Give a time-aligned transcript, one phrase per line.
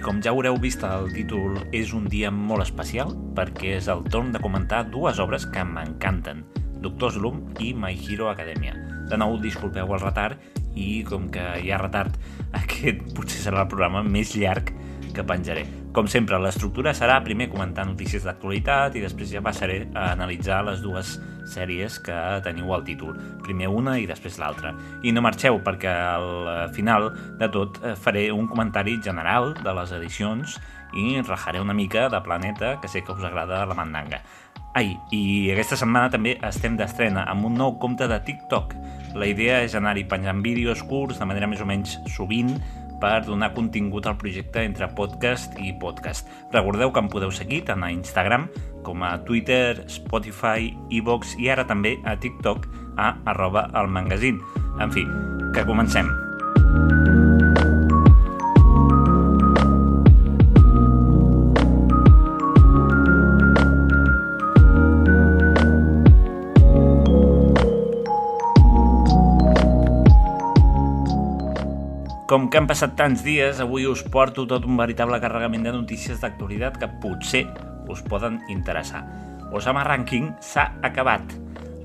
[0.00, 4.30] Com ja haureu vist al títol, és un dia molt especial perquè és el torn
[4.32, 6.44] de comentar dues obres que m'encanten,
[6.84, 8.76] Doctor Slum i My Hero Academia.
[9.10, 10.40] De nou, disculpeu el retard
[10.78, 12.16] i com que hi ha retard,
[12.62, 14.72] aquest potser serà el programa més llarg
[15.14, 15.66] que penjaré.
[15.90, 20.78] Com sempre, l'estructura serà primer comentar notícies d'actualitat i després ja passaré a analitzar les
[20.84, 21.16] dues
[21.50, 23.16] sèries que teniu al títol.
[23.42, 24.70] Primer una i després l'altra.
[25.02, 27.08] I no marxeu perquè al final
[27.40, 30.60] de tot eh, faré un comentari general de les edicions
[30.94, 34.22] i rajaré una mica de Planeta, que sé que us agrada la mandanga.
[34.78, 38.76] Ai, i aquesta setmana també estem d'estrena amb un nou compte de TikTok.
[39.18, 42.54] La idea és anar-hi penjant vídeos curts de manera més o menys sovint
[43.00, 46.28] per donar contingut al projecte entre podcast i podcast.
[46.52, 48.48] Recordeu que em podeu seguir tant a Instagram
[48.86, 52.68] com a Twitter, Spotify, iVox i ara també a TikTok
[53.00, 54.42] a arroba el magazín.
[54.80, 55.06] En fi,
[55.54, 56.08] que comencem.
[72.30, 76.20] Com que han passat tants dies, avui us porto tot un veritable carregament de notícies
[76.22, 77.40] d'actualitat que potser
[77.90, 79.00] us poden interessar.
[79.50, 81.34] Osama Ranking s'ha acabat.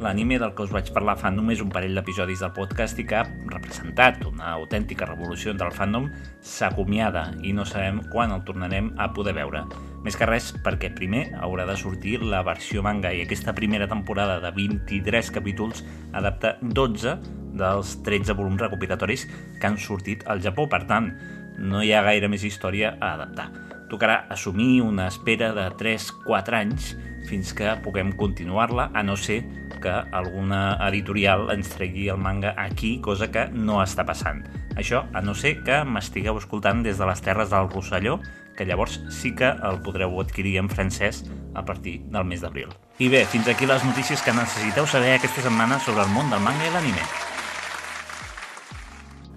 [0.04, 3.16] L'anime del que us vaig parlar fa només un parell d'episodis del podcast i que
[3.16, 6.10] ha representat una autèntica revolució entre el fandom
[6.44, 9.64] s'acomiada i no sabem quan el tornarem a poder veure.
[10.04, 14.42] Més que res perquè primer haurà de sortir la versió manga i aquesta primera temporada
[14.44, 17.16] de 23 capítols adapta 12
[17.56, 20.68] dels 13 volums recopilatoris que han sortit al Japó.
[20.68, 21.14] Per tant,
[21.58, 23.48] no hi ha gaire més història a adaptar.
[23.88, 26.96] Tocarà assumir una espera de 3-4 anys
[27.28, 29.42] fins que puguem continuar-la, a no ser
[29.82, 34.46] que alguna editorial ens tregui el manga aquí, cosa que no està passant.
[34.76, 38.20] Això a no ser que m'estigueu escoltant des de les terres del Rosselló,
[38.56, 42.72] que llavors sí que el podreu adquirir en francès a partir del mes d'abril.
[43.00, 46.44] I bé, fins aquí les notícies que necessiteu saber aquesta setmana sobre el món del
[46.44, 47.35] manga i l'anime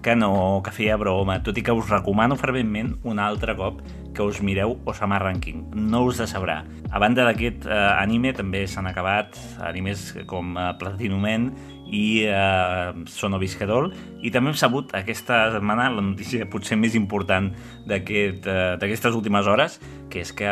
[0.01, 3.81] que no, que feia broma, tot i que us recomano ferventment un altre cop
[4.15, 6.63] que us mireu Osama Ranking, no us decebrà.
[6.91, 11.51] A banda d'aquest eh, anime també s'han acabat animes com eh, Platinum Man
[11.89, 13.89] i eh, Sonovisquedol
[14.21, 17.49] i també hem sabut aquesta setmana la notícia potser més important
[17.89, 19.79] d'aquestes aquest, eh, últimes hores
[20.09, 20.49] que és que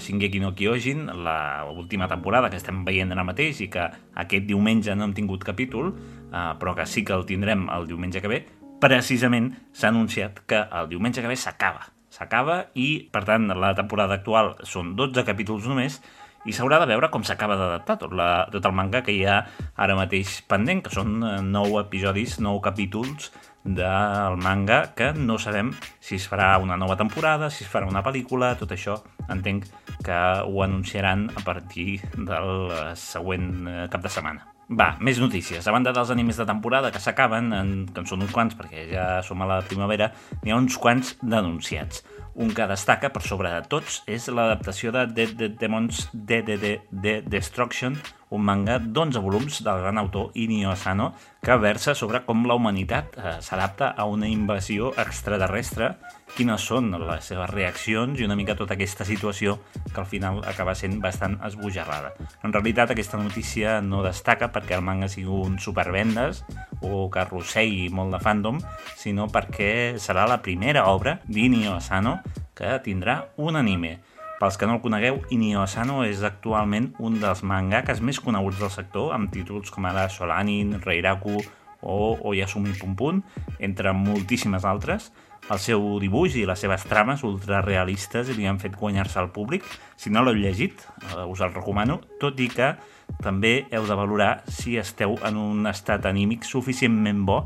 [0.00, 4.94] Shingeki no Kyojin la última temporada que estem veient ara mateix i que aquest diumenge
[4.94, 8.44] no hem tingut capítol eh, però que sí que el tindrem el diumenge que ve
[8.82, 11.88] precisament s'ha anunciat que el diumenge que ve s'acaba.
[12.14, 15.98] S'acaba i, per tant, la temporada actual són 12 capítols només
[16.44, 19.40] i s'haurà de veure com s'acaba d'adaptar tot, la, tot el manga que hi ha
[19.80, 21.16] ara mateix pendent, que són
[21.50, 23.32] 9 episodis, 9 capítols
[23.64, 25.72] del manga que no sabem
[26.04, 29.00] si es farà una nova temporada, si es farà una pel·lícula, tot això
[29.32, 29.70] entenc
[30.04, 34.53] que ho anunciaran a partir del següent eh, cap de setmana.
[34.68, 35.66] Va, més notícies.
[35.68, 37.50] A banda dels animes de temporada que s'acaben,
[37.92, 40.08] que en són uns quants perquè ja som a la primavera,
[40.42, 42.00] n'hi ha uns quants denunciats.
[42.40, 47.98] Un que destaca per sobre de tots és l'adaptació de Dead Demons DDD de Destruction,
[48.34, 51.12] un manga d'11 volums del gran autor Inio Asano
[51.44, 55.92] que versa sobre com la humanitat eh, s'adapta a una invasió extraterrestre,
[56.34, 59.58] quines són les seves reaccions i una mica tota aquesta situació
[59.92, 62.14] que al final acaba sent bastant esbojarrada.
[62.42, 66.42] En realitat aquesta notícia no destaca perquè el manga sigui un supervendes
[66.80, 68.58] o que arrossegui molt de fandom,
[68.98, 72.18] sinó perquè serà la primera obra d'Inio Asano
[72.54, 73.98] que tindrà un anime.
[74.40, 78.72] Pels que no el conegueu, Inio Asano és actualment un dels mangakas més coneguts del
[78.74, 81.38] sector, amb títols com ara Solanin, Reiraku
[81.84, 83.22] o Oyasumi Pum,
[83.60, 85.12] entre moltíssimes altres.
[85.52, 89.64] El seu dibuix i les seves trames ultrarealistes li han fet guanyar-se al públic.
[89.96, 92.74] Si no l'heu llegit, eh, us el recomano, tot i que
[93.22, 97.44] també heu de valorar si esteu en un estat anímic suficientment bo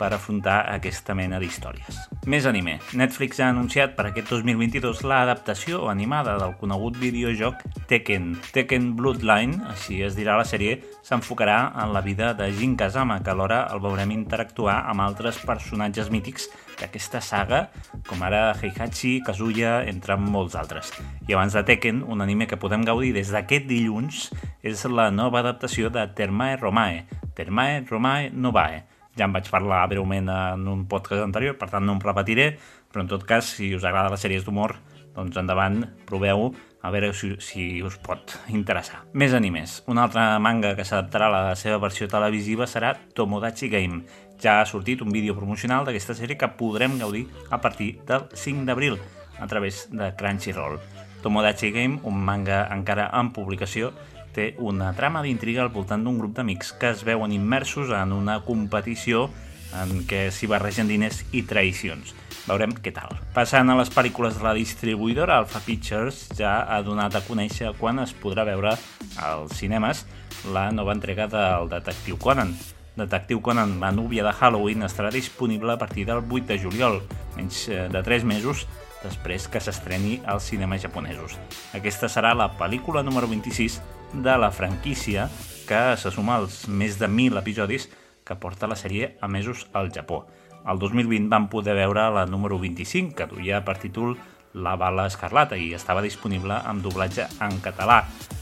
[0.00, 1.98] per afrontar aquesta mena d'històries.
[2.30, 2.78] Més anime.
[2.96, 7.60] Netflix ha anunciat per aquest 2022 l'adaptació animada del conegut videojoc
[7.90, 8.32] Tekken.
[8.54, 13.32] Tekken Bloodline, així es dirà la sèrie, s'enfocarà en la vida de Jin Kazama, que
[13.34, 16.48] alhora el veurem interactuar amb altres personatges mítics
[16.80, 17.66] d'aquesta saga,
[18.08, 20.94] com ara Heihachi, Kazuya, entre molts altres.
[21.28, 24.30] I abans de Tekken, un anime que podem gaudir des d'aquest dilluns
[24.62, 27.04] és la nova adaptació de Termae Romae,
[27.36, 28.84] Termae Romae Novae.
[29.18, 32.52] Ja en vaig parlar breument en un podcast anterior, per tant no em repetiré,
[32.92, 34.76] però en tot cas, si us agrada les sèries d'humor,
[35.16, 36.50] doncs endavant, proveu
[36.82, 39.02] a veure si, si us pot interessar.
[39.12, 39.80] Més animes.
[39.90, 44.04] Un altre manga que s'adaptarà a la seva versió televisiva serà Tomodachi Game.
[44.40, 48.64] Ja ha sortit un vídeo promocional d'aquesta sèrie que podrem gaudir a partir del 5
[48.68, 48.96] d'abril
[49.40, 50.80] a través de Crunchyroll.
[51.20, 53.92] Tomodachi Game, un manga encara en publicació,
[54.34, 58.40] té una trama d'intriga al voltant d'un grup d'amics que es veuen immersos en una
[58.46, 59.28] competició
[59.76, 62.14] en què s'hi barregen diners i traïcions.
[62.48, 63.18] Veurem què tal.
[63.34, 68.00] Passant a les pel·lícules de la distribuïdora, Alpha Pictures ja ha donat a conèixer quan
[68.02, 68.74] es podrà veure
[69.20, 70.06] als cinemes
[70.54, 72.54] la nova entrega del Detectiu Conan.
[72.96, 77.02] Detectiu Conan, la núvia de Halloween, estarà disponible a partir del 8 de juliol,
[77.36, 78.66] menys eh, de 3 mesos
[79.04, 81.38] després que s'estreni als cinemes japonesos.
[81.76, 83.78] Aquesta serà la pel·lícula número 26
[84.12, 85.28] de la franquícia
[85.68, 87.88] que se suma als més de 1.000 episodis
[88.26, 90.24] que porta la sèrie a mesos al Japó.
[90.68, 94.16] El 2020 vam poder veure la número 25, que duia per títol
[94.52, 98.00] La bala escarlata i estava disponible amb doblatge en català.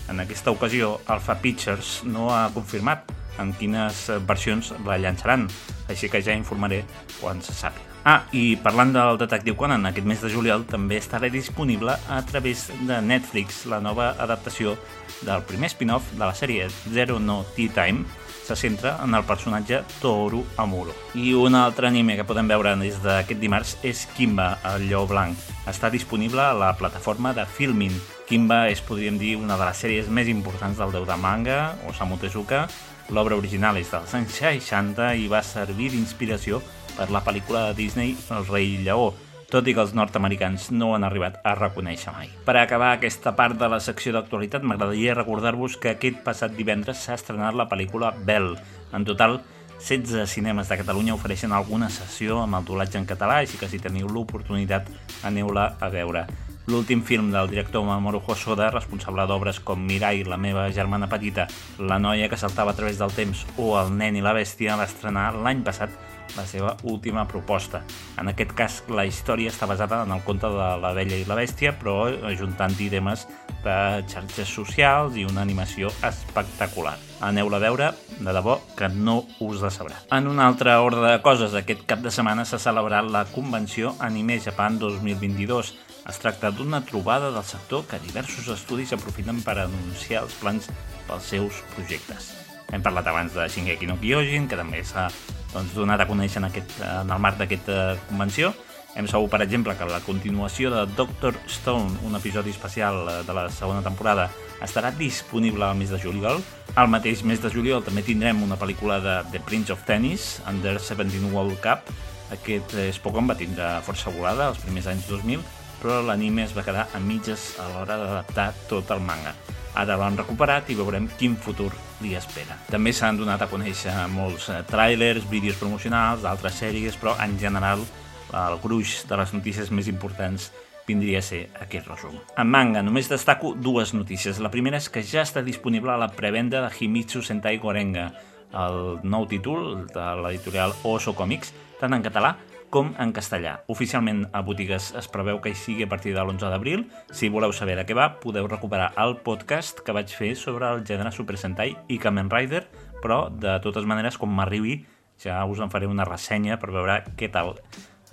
[0.09, 5.47] En aquesta ocasió, Alpha Pictures no ha confirmat en quines versions la llançaran,
[5.89, 6.83] així que ja informaré
[7.21, 7.88] quan se sàpiga.
[8.09, 12.63] Ah, i parlant del Detectiu Conan, aquest mes de juliol també estarà disponible a través
[12.89, 14.79] de Netflix la nova adaptació
[15.27, 18.07] del primer spin-off de la sèrie Zero No Tea Time,
[18.47, 20.95] se centra en el personatge Toru Amuro.
[21.21, 25.37] I un altre anime que podem veure des d'aquest dimarts és Kimba, el lleó blanc.
[25.69, 27.93] Està disponible a la plataforma de Filmin.
[28.25, 32.17] Kimba és, podríem dir, una de les sèries més importants del déu de manga, Osamu
[32.17, 32.65] Tezuka.
[33.13, 36.65] L'obra original és dels anys 60 i va servir d'inspiració
[36.99, 39.13] per la pel·lícula de Disney El rei lleó,
[39.49, 42.33] tot i que els nord-americans no han arribat a reconèixer mai.
[42.45, 47.17] Per acabar aquesta part de la secció d'actualitat, m'agradaria recordar-vos que aquest passat divendres s'ha
[47.17, 48.57] estrenat la pel·lícula Bell.
[48.93, 49.41] En total,
[49.79, 53.81] 16 cinemes de Catalunya ofereixen alguna sessió amb el doblatge en català, així que si
[53.81, 54.91] teniu l'oportunitat,
[55.25, 56.27] aneu-la a veure.
[56.69, 61.47] L'últim film del director Mamoru Hosoda, responsable d'obres com Mirai, la meva germana petita,
[61.79, 64.85] La noia que saltava a través del temps o El nen i la bèstia, va
[64.85, 65.95] estrenar l'any passat
[66.37, 67.83] la seva última proposta.
[68.19, 71.39] En aquest cas, la història està basada en el conte de la vella i la
[71.39, 73.27] bèstia, però ajuntant-hi temes
[73.65, 73.77] de
[74.09, 76.97] xarxes socials i una animació espectacular.
[77.25, 79.99] Aneu-la a veure, de debò que no us decebrà.
[80.15, 84.39] En un altre ordre de coses, aquest cap de setmana s'ha celebrat la convenció Anime
[84.41, 85.75] Japan 2022.
[86.09, 90.71] Es tracta d'una trobada del sector que diversos estudis aprofiten per anunciar els plans
[91.09, 92.38] pels seus projectes.
[92.73, 95.07] Hem parlat abans de Shingeki no Kyojin, que també s'ha
[95.55, 98.53] doncs, donat a conèixer en, aquest, en el marc d'aquesta convenció.
[98.99, 103.37] Hem sabut, per exemple, que la continuació de Doctor Stone, un episodi especial eh, de
[103.37, 104.29] la segona temporada,
[104.65, 106.43] estarà disponible al mes de juliol.
[106.75, 110.77] Al mateix mes de juliol també tindrem una pel·lícula de The Prince of Tennis, Under
[110.77, 111.89] 17 World Cup.
[112.35, 115.41] Aquest Spokon va tindre força volada als primers anys 2000,
[115.83, 119.35] però l'anime es va quedar a mitges a l'hora d'adaptar tot el manga.
[119.79, 121.71] Ara l'han recuperat i veurem quin futur
[122.03, 122.57] li espera.
[122.71, 127.85] També s'han donat a conèixer molts eh, tràilers, vídeos promocionals d'altres sèries, però en general
[128.29, 130.51] el gruix de les notícies més importants
[130.89, 132.17] vindria a ser aquest resum.
[132.41, 134.41] En manga només destaco dues notícies.
[134.41, 138.09] La primera és que ja està disponible a la prevenda de Himitsu Sentai Gorenga,
[138.57, 142.35] el nou títol de l'editorial Oso Comics, tant en català
[142.71, 143.59] com en castellà.
[143.73, 146.85] Oficialment a botigues es preveu que hi sigui a partir de l'11 d'abril.
[147.11, 150.85] Si voleu saber de què va, podeu recuperar el podcast que vaig fer sobre el
[150.87, 152.67] gènere Super Sentai i Kamen Rider,
[153.03, 154.83] però de totes maneres, com m'arribi,
[155.23, 157.57] ja us en faré una ressenya per veure què tal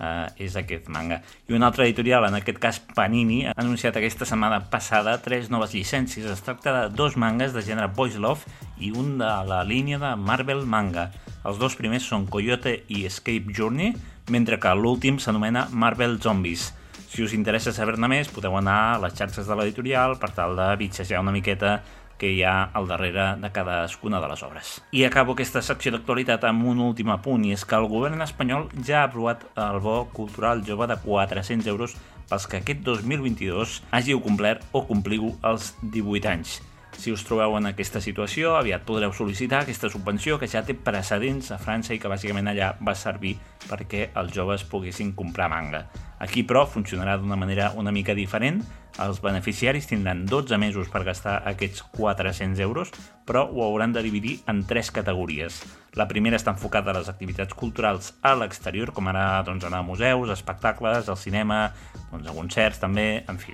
[0.00, 1.20] uh, és aquest manga.
[1.48, 5.74] I un altre editorial, en aquest cas Panini, ha anunciat aquesta setmana passada tres noves
[5.76, 6.26] llicències.
[6.26, 8.48] Es tracta de dos mangas de gènere Boys Love
[8.80, 11.10] i un de la línia de Marvel Manga.
[11.46, 13.94] Els dos primers són Coyote i Escape Journey,
[14.28, 16.72] mentre que l'últim s'anomena Marvel Zombies.
[17.06, 20.66] Si us interessa saber-ne més, podeu anar a les xarxes de l'editorial per tal de
[20.80, 21.78] bitxejar una miqueta
[22.18, 24.72] que hi ha al darrere de cadascuna de les obres.
[24.92, 28.70] I acabo aquesta secció d'actualitat amb un últim apunt, i és que el govern espanyol
[28.80, 31.96] ja ha aprovat el bo cultural jove de 400 euros
[32.28, 36.58] pels que aquest 2022 hàgiu complert o compliu els 18 anys.
[36.96, 41.52] Si us trobeu en aquesta situació, aviat podreu sol·licitar aquesta subvenció que ja té precedents
[41.52, 43.36] a França i que bàsicament allà va servir
[43.66, 45.84] perquè els joves poguessin comprar manga.
[46.18, 48.62] Aquí, però, funcionarà d'una manera una mica diferent.
[49.04, 52.92] Els beneficiaris tindran 12 mesos per gastar aquests 400 euros,
[53.28, 55.60] però ho hauran de dividir en tres categories.
[55.92, 59.88] La primera està enfocada a les activitats culturals a l'exterior, com ara doncs, anar a
[59.90, 61.68] museus, espectacles, al cinema,
[62.08, 63.52] doncs, a concerts també, en fi.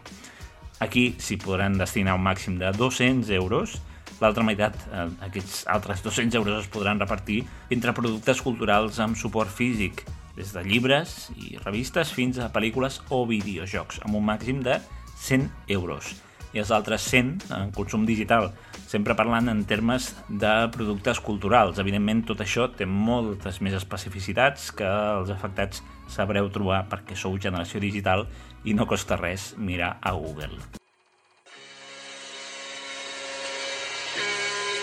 [0.83, 3.77] Aquí s'hi podran destinar un màxim de 200 euros.
[4.19, 9.51] L'altra meitat, eh, aquests altres 200 euros es podran repartir entre productes culturals amb suport
[9.51, 10.03] físic,
[10.35, 14.81] des de llibres i revistes fins a pel·lícules o videojocs, amb un màxim de
[15.23, 16.17] 100 euros.
[16.53, 18.51] I els altres 100 en consum digital,
[18.91, 21.79] sempre parlant en termes de productes culturals.
[21.79, 25.81] Evidentment, tot això té moltes més especificitats que els afectats
[26.13, 28.27] sabreu trobar perquè sou generació digital
[28.65, 30.59] i no costa res mirar a Google.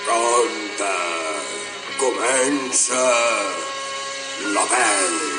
[0.05, 0.93] Pronta!
[1.99, 3.03] Comença
[4.55, 5.38] la pel·li!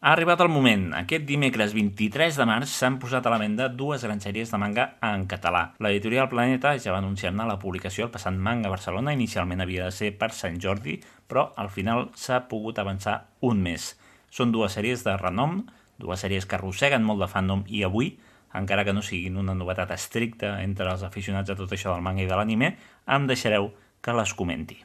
[0.00, 0.94] Ha arribat el moment.
[0.96, 4.86] Aquest dimecres 23 de març s'han posat a la venda dues grans sèries de manga
[5.04, 5.74] en català.
[5.84, 9.12] L'editorial Planeta ja va anunciar-ne la publicació el passat Manga Barcelona.
[9.12, 10.96] Inicialment havia de ser per Sant Jordi,
[11.28, 13.90] però al final s'ha pogut avançar un mes.
[14.32, 15.66] Són dues sèries de renom,
[16.00, 18.14] dues sèries que arrosseguen molt de fandom i avui,
[18.56, 22.24] encara que no siguin una novetat estricta entre els aficionats a tot això del manga
[22.24, 22.72] i de l'anime,
[23.04, 23.68] em deixareu
[24.00, 24.80] que les comenti.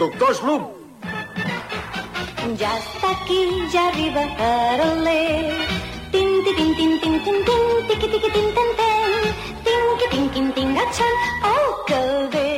[0.00, 0.62] Doctor Slum!
[2.56, 5.52] Ja està aquí, ja arriba Carolé.
[6.10, 9.28] Tin, tin, tin, tin, tin, tin, tin, tiqui, tiqui, tin, tin, tin.
[9.66, 11.20] Tinqui, tinqui, tingatxan,
[11.52, 12.00] oh, que
[12.32, 12.48] bé.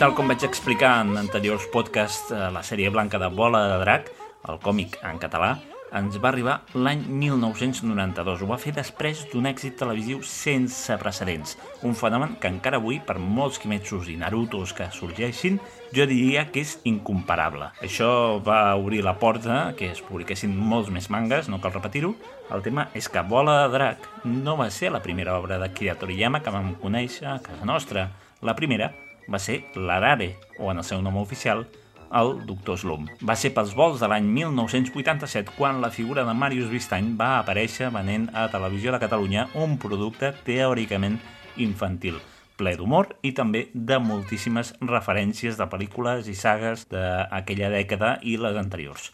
[0.00, 4.10] Tal com vaig explicar en anteriors podcasts, eh, la sèrie blanca de Bola de Drac,
[4.50, 5.60] el còmic en català,
[5.94, 8.42] ens va arribar l'any 1992.
[8.42, 11.56] Ho va fer després d'un èxit televisiu sense precedents.
[11.86, 15.58] Un fenomen que encara avui, per molts Kimetsus i Narutos que sorgeixin,
[15.94, 17.70] jo diria que és incomparable.
[17.82, 22.14] Això va obrir la porta que es publiquessin molts més mangas, no cal repetir-ho.
[22.54, 25.96] El tema és que Bola de Drac no va ser la primera obra de Kira
[25.98, 28.08] Toriyama que vam conèixer a casa nostra.
[28.42, 28.92] La primera
[29.30, 31.66] va ser l'Arare, o en el seu nom oficial,
[32.10, 33.06] el Doctor Slum.
[33.26, 37.92] Va ser pels vols de l'any 1987 quan la figura de Màrius Vistany va aparèixer
[37.94, 41.20] venent a Televisió de Catalunya un producte teòricament
[41.58, 42.18] infantil
[42.60, 48.60] ple d'humor i també de moltíssimes referències de pel·lícules i sagues d'aquella dècada i les
[48.60, 49.10] anteriors.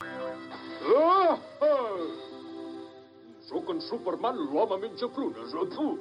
[3.47, 5.93] Sóc en Superman, l'home menja prunes, a tu.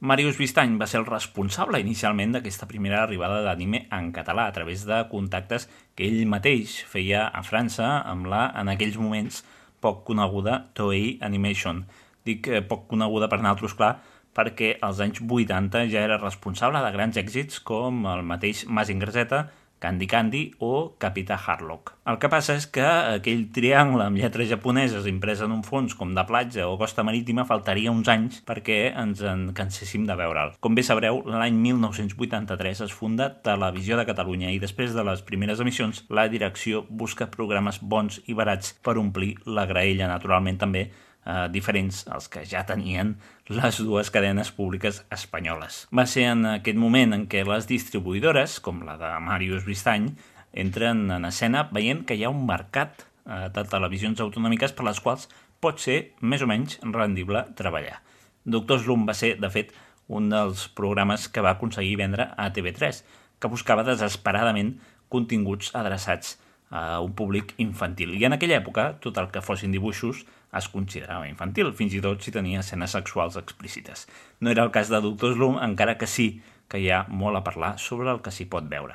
[0.00, 4.84] Marius Vistany va ser el responsable inicialment d'aquesta primera arribada d'anime en català a través
[4.88, 9.42] de contactes que ell mateix feia a França amb la, en aquells moments,
[9.80, 11.84] poc coneguda Toei Animation.
[12.28, 13.94] Dic eh, poc coneguda per naltros, clar,
[14.36, 19.46] perquè als anys 80 ja era responsable de grans èxits com el mateix Mazinger Z,
[19.78, 21.92] Candy Candy o Capità Harlock.
[22.08, 26.14] El que passa és que aquell triangle amb lletres japoneses impresa en un fons com
[26.16, 30.54] de platja o costa marítima faltaria uns anys perquè ens en canséssim de veure'l.
[30.64, 35.60] Com bé sabreu, l'any 1983 es funda Televisió de Catalunya i després de les primeres
[35.60, 40.88] emissions la direcció busca programes bons i barats per omplir la graella, naturalment també
[41.26, 43.16] eh, diferents als que ja tenien
[43.50, 45.84] les dues cadenes públiques espanyoles.
[45.90, 50.12] Va ser en aquest moment en què les distribuïdores, com la de Màrius Vistany,
[50.56, 55.02] entren en escena veient que hi ha un mercat eh, de televisions autonòmiques per les
[55.02, 55.28] quals
[55.60, 58.00] pot ser més o menys rendible treballar.
[58.46, 59.72] Doctor Slum va ser, de fet,
[60.06, 63.02] un dels programes que va aconseguir vendre a TV3,
[63.40, 64.76] que buscava desesperadament
[65.10, 66.36] continguts adreçats
[66.70, 68.14] a un públic infantil.
[68.14, 70.24] I en aquella època, tot el que fossin dibuixos
[70.58, 74.06] es considerava infantil, fins i tot si tenia escenes sexuals explícites.
[74.40, 76.28] No era el cas de Doctor Slum, encara que sí
[76.68, 78.94] que hi ha molt a parlar sobre el que s'hi pot veure.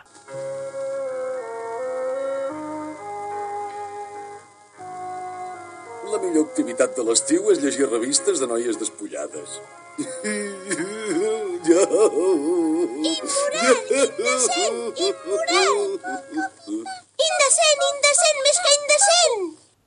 [6.11, 9.49] La millor activitat de l'estiu és llegir revistes de noies despullades.
[10.01, 11.47] Immoral,
[14.01, 15.81] indecent, immoral.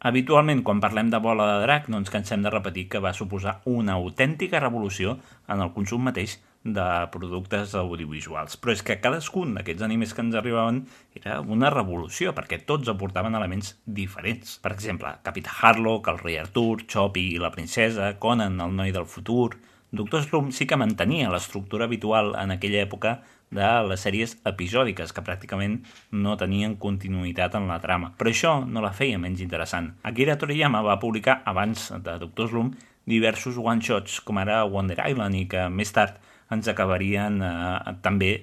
[0.05, 3.55] Habitualment, quan parlem de bola de drac, no ens cansem de repetir que va suposar
[3.65, 5.15] una autèntica revolució
[5.49, 6.35] en el consum mateix
[6.77, 6.85] de
[7.15, 8.59] productes audiovisuals.
[8.61, 10.83] Però és que cadascun d'aquests animes que ens arribaven
[11.17, 14.59] era una revolució, perquè tots aportaven elements diferents.
[14.61, 19.09] Per exemple, Capità Harlock, el rei Artur, Choppy i la princesa, Conan, el noi del
[19.09, 19.55] futur,
[19.95, 23.13] Doctor Slump sí que mantenia l'estructura habitual en aquella època
[23.55, 25.79] de les sèries episòdiques, que pràcticament
[26.13, 28.13] no tenien continuïtat en la trama.
[28.19, 29.93] Però això no la feia menys interessant.
[30.03, 32.75] Akira Toriyama va publicar, abans de Doctor Slump,
[33.07, 36.19] diversos one-shots, com ara Wonder Island, i que més tard
[36.53, 38.35] ens acabarien eh, també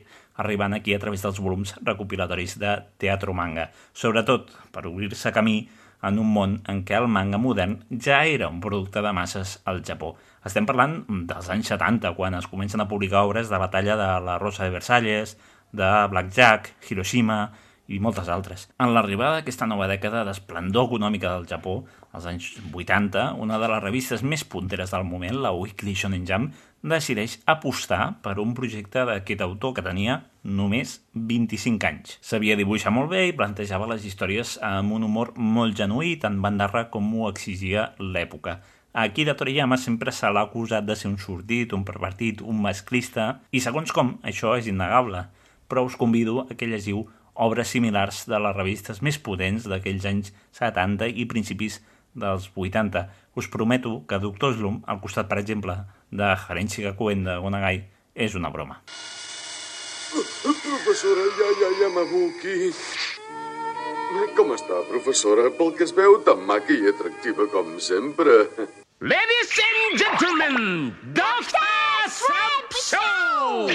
[0.41, 5.68] arribant aquí a través dels volums recopilatoris de teatre manga, sobretot per obrir-se camí
[6.01, 9.84] en un món en què el manga modern ja era un producte de masses al
[9.86, 10.15] Japó.
[10.41, 14.39] Estem parlant dels anys 70, quan es comencen a publicar obres de Batalla de la
[14.41, 15.36] Rosa de Versalles,
[15.71, 17.51] de Blackjack, Hiroshima
[17.91, 18.63] i moltes altres.
[18.81, 23.83] En l'arribada d'aquesta nova dècada d'esplendor econòmica del Japó, als anys 80, una de les
[23.83, 26.50] revistes més punteres del moment, la Weekly Shonen Jump,
[26.81, 32.17] decideix apostar per un projecte d'aquest autor que tenia només 25 anys.
[32.25, 36.88] Sabia dibuixar molt bé i plantejava les històries amb un humor molt genuí, tant bandarra
[36.89, 38.57] com ho exigia l'època.
[38.93, 43.62] Akira Toriyama sempre se l'ha acusat de ser un sortit, un pervertit, un masclista, i
[43.63, 45.24] segons com, això és innegable.
[45.71, 50.33] Però us convido a que llegiu obres similars de les revistes més potents d'aquells anys
[50.60, 51.79] 70 i principis
[52.13, 53.05] dels 80.
[53.39, 55.77] Us prometo que Doctor Slum, al costat, per exemple,
[56.12, 58.81] de Harenchi Gakuen de Gonagai, és una broma.
[60.12, 61.24] Professora
[61.79, 62.74] Yamabuki.
[64.36, 65.48] Com està, professora?
[65.55, 68.41] Pel que es veu, tan maca i atractiva com sempre.
[69.03, 71.58] Ladies and gentlemen, Dr.
[72.08, 73.72] Slump Show!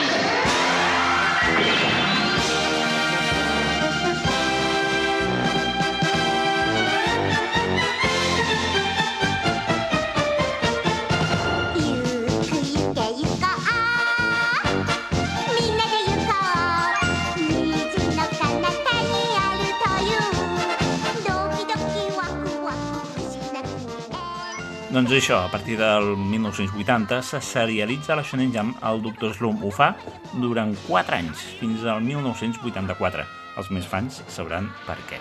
[24.97, 29.35] Doncs això, a partir del 1980 se serialitza la Shonen el Dr.
[29.35, 29.91] Slump ho fa
[30.41, 33.26] durant 4 anys, fins al 1984.
[33.61, 35.19] Els més fans sabran per què.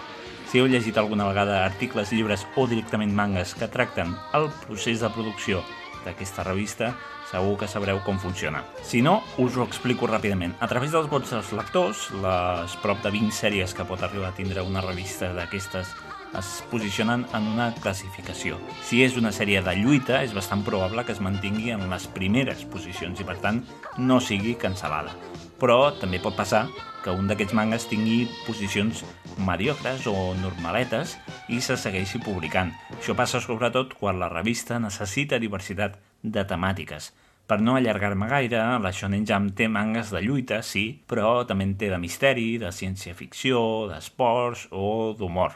[0.48, 5.12] Si heu llegit alguna vegada articles, llibres o directament mangas que tracten el procés de
[5.12, 5.60] producció
[6.06, 6.94] d'aquesta revista,
[7.28, 8.64] segur que sabreu com funciona.
[8.80, 10.56] Si no, us ho explico ràpidament.
[10.64, 14.40] A través dels vots dels lectors, les prop de 20 sèries que pot arribar a
[14.40, 15.92] tindre una revista d'aquestes
[16.40, 18.60] es posicionen en una classificació.
[18.84, 22.66] Si és una sèrie de lluita, és bastant probable que es mantingui en les primeres
[22.72, 23.64] posicions i, per tant,
[23.98, 25.16] no sigui cancel·lada.
[25.60, 26.66] Però també pot passar
[27.04, 29.04] que un d'aquests mangas tingui posicions
[29.38, 31.16] mediocres o normaletes
[31.54, 32.74] i se segueixi publicant.
[32.98, 37.12] Això passa sobretot quan la revista necessita diversitat de temàtiques.
[37.46, 41.76] Per no allargar-me gaire, la Shonen Jump té mangas de lluita, sí, però també en
[41.78, 43.60] té de misteri, de ciència-ficció,
[43.92, 45.54] d'esports o d'humor.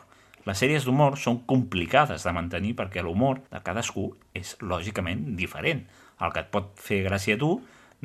[0.49, 5.83] Les sèries d'humor són complicades de mantenir perquè l'humor de cadascú és lògicament diferent.
[6.25, 7.51] El que et pot fer gràcia a tu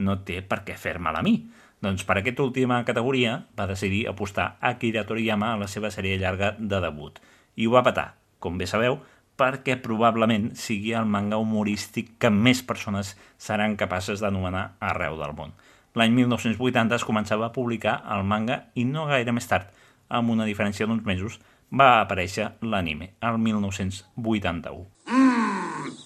[0.05, 1.39] no té per què fer-me'l a mi.
[1.81, 6.53] Doncs per aquesta última categoria va decidir apostar Akira Toriyama a la seva sèrie llarga
[6.59, 7.17] de debut.
[7.57, 8.11] I ho va patar,
[8.45, 8.99] com bé sabeu,
[9.41, 15.57] perquè probablement sigui el manga humorístic que més persones seran capaces d'anomenar arreu del món.
[15.97, 19.73] L'any 1980 es començava a publicar el manga i no gaire més tard,
[20.13, 21.41] amb una diferència d'uns mesos,
[21.81, 24.87] va aparèixer l'anime, el 1981.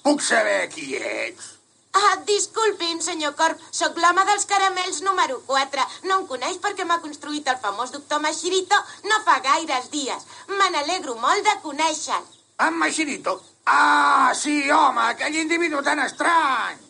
[0.02, 1.54] Puc saber qui ets?
[1.98, 5.84] Ah, disculpin, senyor Corp, sóc l'home dels caramels número 4.
[6.08, 8.78] No em coneix perquè m'ha construït el famós doctor Mashirito
[9.10, 10.26] no fa gaires dies.
[10.48, 12.36] Me n'alegro molt de conèixer-lo.
[12.66, 13.38] En Machirito?
[13.66, 16.87] Ah, sí, home, aquell individu tan estrany.「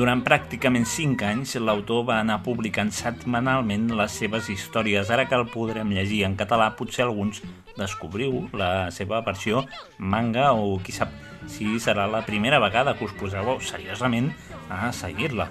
[0.00, 5.10] Durant pràcticament 5 anys, l'autor va anar publicant setmanalment les seves històries.
[5.12, 7.42] Ara que el podrem llegir en català, potser alguns
[7.76, 9.66] descobriu la seva versió
[9.98, 11.12] manga o qui sap
[11.52, 14.30] si serà la primera vegada que us poseu seriosament
[14.72, 15.50] a seguir-la.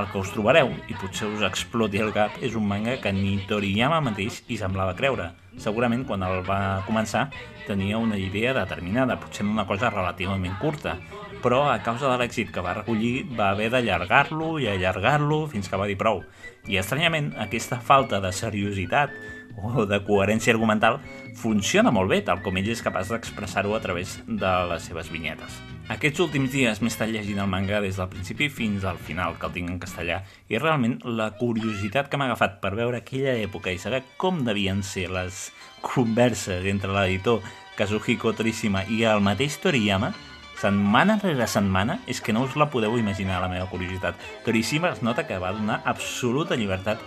[0.00, 3.36] El que us trobareu, i potser us exploti el cap, és un manga que ni
[3.52, 5.34] Toriyama mateix hi semblava creure.
[5.60, 7.28] Segurament quan el va començar
[7.66, 10.96] tenia una idea determinada, potser una cosa relativament curta,
[11.42, 15.80] però a causa de l'èxit que va recollir va haver d'allargar-lo i allargar-lo fins que
[15.80, 16.22] va dir prou.
[16.68, 19.14] I estranyament, aquesta falta de seriositat
[19.56, 21.00] o de coherència argumental
[21.36, 25.58] funciona molt bé, tal com ell és capaç d'expressar-ho a través de les seves vinyetes.
[25.90, 29.48] Aquests últims dies m'he estat llegint el manga des del principi fins al final, que
[29.48, 33.74] el tinc en castellà, i realment la curiositat que m'ha agafat per veure aquella època
[33.74, 35.48] i saber com devien ser les
[35.82, 37.42] converses entre l'editor
[37.80, 40.12] Kazuhiko Torishima i el mateix Toriyama
[40.60, 44.18] setmana rere setmana, és que no us la podeu imaginar, la meva curiositat.
[44.44, 47.00] Torishima es nota que va donar absoluta llibertat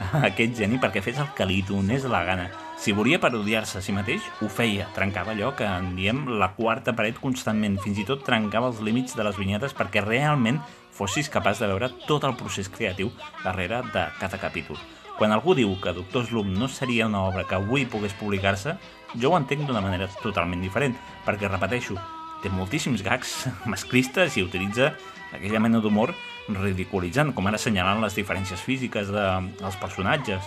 [0.00, 2.50] a aquest geni perquè fes el que li donés la gana.
[2.76, 4.88] Si volia parodiar-se a si mateix, ho feia.
[4.94, 7.78] Trencava allò que en diem la quarta paret constantment.
[7.80, 10.60] Fins i tot trencava els límits de les vinyetes perquè realment
[10.92, 13.12] fossis capaç de veure tot el procés creatiu
[13.44, 14.76] darrere de cada capítol.
[15.16, 18.76] Quan algú diu que Doctor Slum no seria una obra que avui pogués publicar-se,
[19.16, 21.96] jo ho entenc d'una manera totalment diferent, perquè, repeteixo,
[22.42, 24.92] té moltíssims gags masclistes i utilitza
[25.32, 26.14] aquella mena d'humor
[26.48, 30.46] ridiculitzant, com ara assenyalant les diferències físiques dels de, personatges,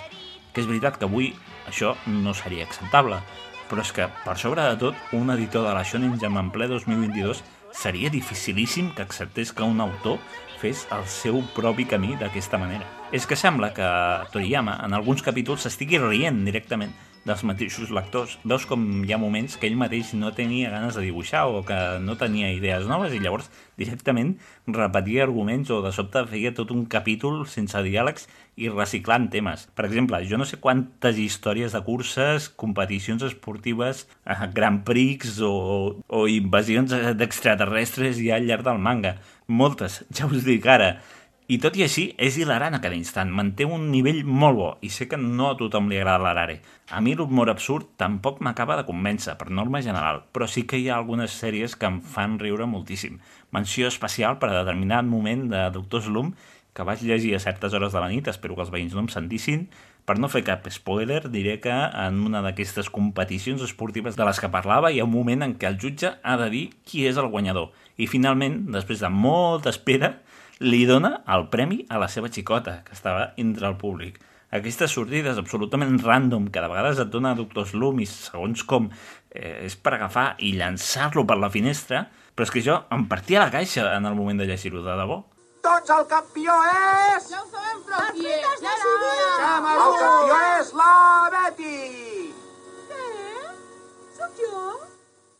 [0.54, 1.34] que és veritat que avui
[1.68, 3.20] això no seria acceptable,
[3.70, 6.70] però és que, per sobre de tot, un editor de la Shonen Jump en ple
[6.72, 7.44] 2022
[7.76, 10.18] seria dificilíssim que acceptés que un autor
[10.60, 12.88] fes el seu propi camí d'aquesta manera.
[13.14, 13.86] És que sembla que
[14.34, 16.96] Toriyama en alguns capítols s'estigui rient directament
[17.30, 18.38] dels mateixos lectors.
[18.44, 21.78] Veus com hi ha moments que ell mateix no tenia ganes de dibuixar o que
[22.02, 24.34] no tenia idees noves i llavors directament
[24.68, 28.28] repetia arguments o de sobte feia tot un capítol sense diàlegs
[28.60, 29.68] i reciclant temes.
[29.78, 35.54] Per exemple, jo no sé quantes històries de curses, competicions esportives, eh, Grand Prix o,
[36.08, 39.16] o invasions d'extraterrestres hi ha al llarg del manga.
[39.48, 40.98] Moltes, ja us dic ara.
[41.50, 44.92] I tot i així, és hilarant a cada instant, manté un nivell molt bo, i
[44.94, 46.60] sé que no a tothom li agrada l'Arare.
[46.94, 50.92] A mi l'humor absurd tampoc m'acaba de convèncer, per norma general, però sí que hi
[50.92, 53.18] ha algunes sèries que em fan riure moltíssim.
[53.50, 56.36] Menció especial per a determinat moment de Doctor Slum,
[56.78, 59.10] que vaig llegir a certes hores de la nit, espero que els veïns no em
[59.10, 59.66] sentissin,
[60.06, 64.54] per no fer cap spoiler, diré que en una d'aquestes competicions esportives de les que
[64.54, 67.34] parlava hi ha un moment en què el jutge ha de dir qui és el
[67.34, 67.74] guanyador.
[67.98, 70.20] I finalment, després de molta espera,
[70.60, 74.20] li dona el premi a la seva xicota, que estava entre el públic.
[74.52, 79.68] Aquestes sortides absolutament random, que de vegades et dona Doctor Slum i segons com eh,
[79.68, 83.54] és per agafar i llançar-lo per la finestra, però és que jo em partia la
[83.54, 85.22] caixa en el moment de llegir-ho, de debò.
[85.64, 87.30] Doncs el campió és...
[87.30, 88.62] Ja ho sabem, però qui és?
[88.64, 90.94] Ja era El campió és la
[91.36, 91.82] Betty!
[92.90, 93.10] Què?
[94.18, 94.89] Sóc jo?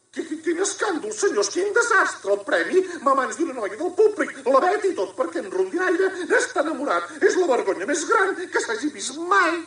[0.10, 2.34] Quin, quin escàndol, senyors, quin desastre!
[2.34, 6.08] El premi va mans d'una noia del públic, la Bet i tot perquè en Rondinaire
[6.32, 7.12] n'està enamorat.
[7.22, 9.60] És la vergonya més gran que s'hagi vist mai.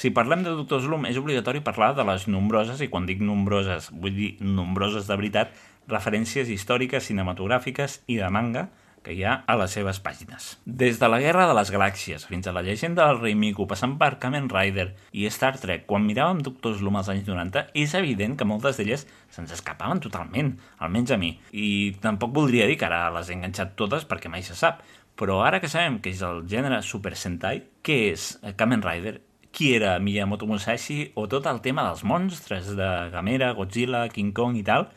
[0.00, 3.90] Si parlem de Doctor Slum, és obligatori parlar de les nombroses, i quan dic nombroses,
[3.92, 5.52] vull dir nombroses de veritat,
[5.92, 8.70] referències històriques, cinematogràfiques i de manga
[9.02, 10.52] que hi ha a les seves pàgines.
[10.64, 13.96] Des de la Guerra de les Galàxies fins a la llegenda del rei Miku, passant
[14.00, 18.38] per Kamen Rider i Star Trek, quan miràvem Doctor Slum als anys 90, és evident
[18.38, 21.34] que moltes d'elles se'ns escapaven totalment, almenys a mi.
[21.52, 24.80] I tampoc voldria dir que ara les he enganxat totes perquè mai se sap,
[25.18, 29.18] però ara que sabem que és el gènere Super Sentai, què és Kamen Rider?
[29.52, 34.56] Qui era Miyamoto Musashi o tot el tema dels monstres de Gamera, Godzilla, King Kong
[34.56, 34.88] i tal,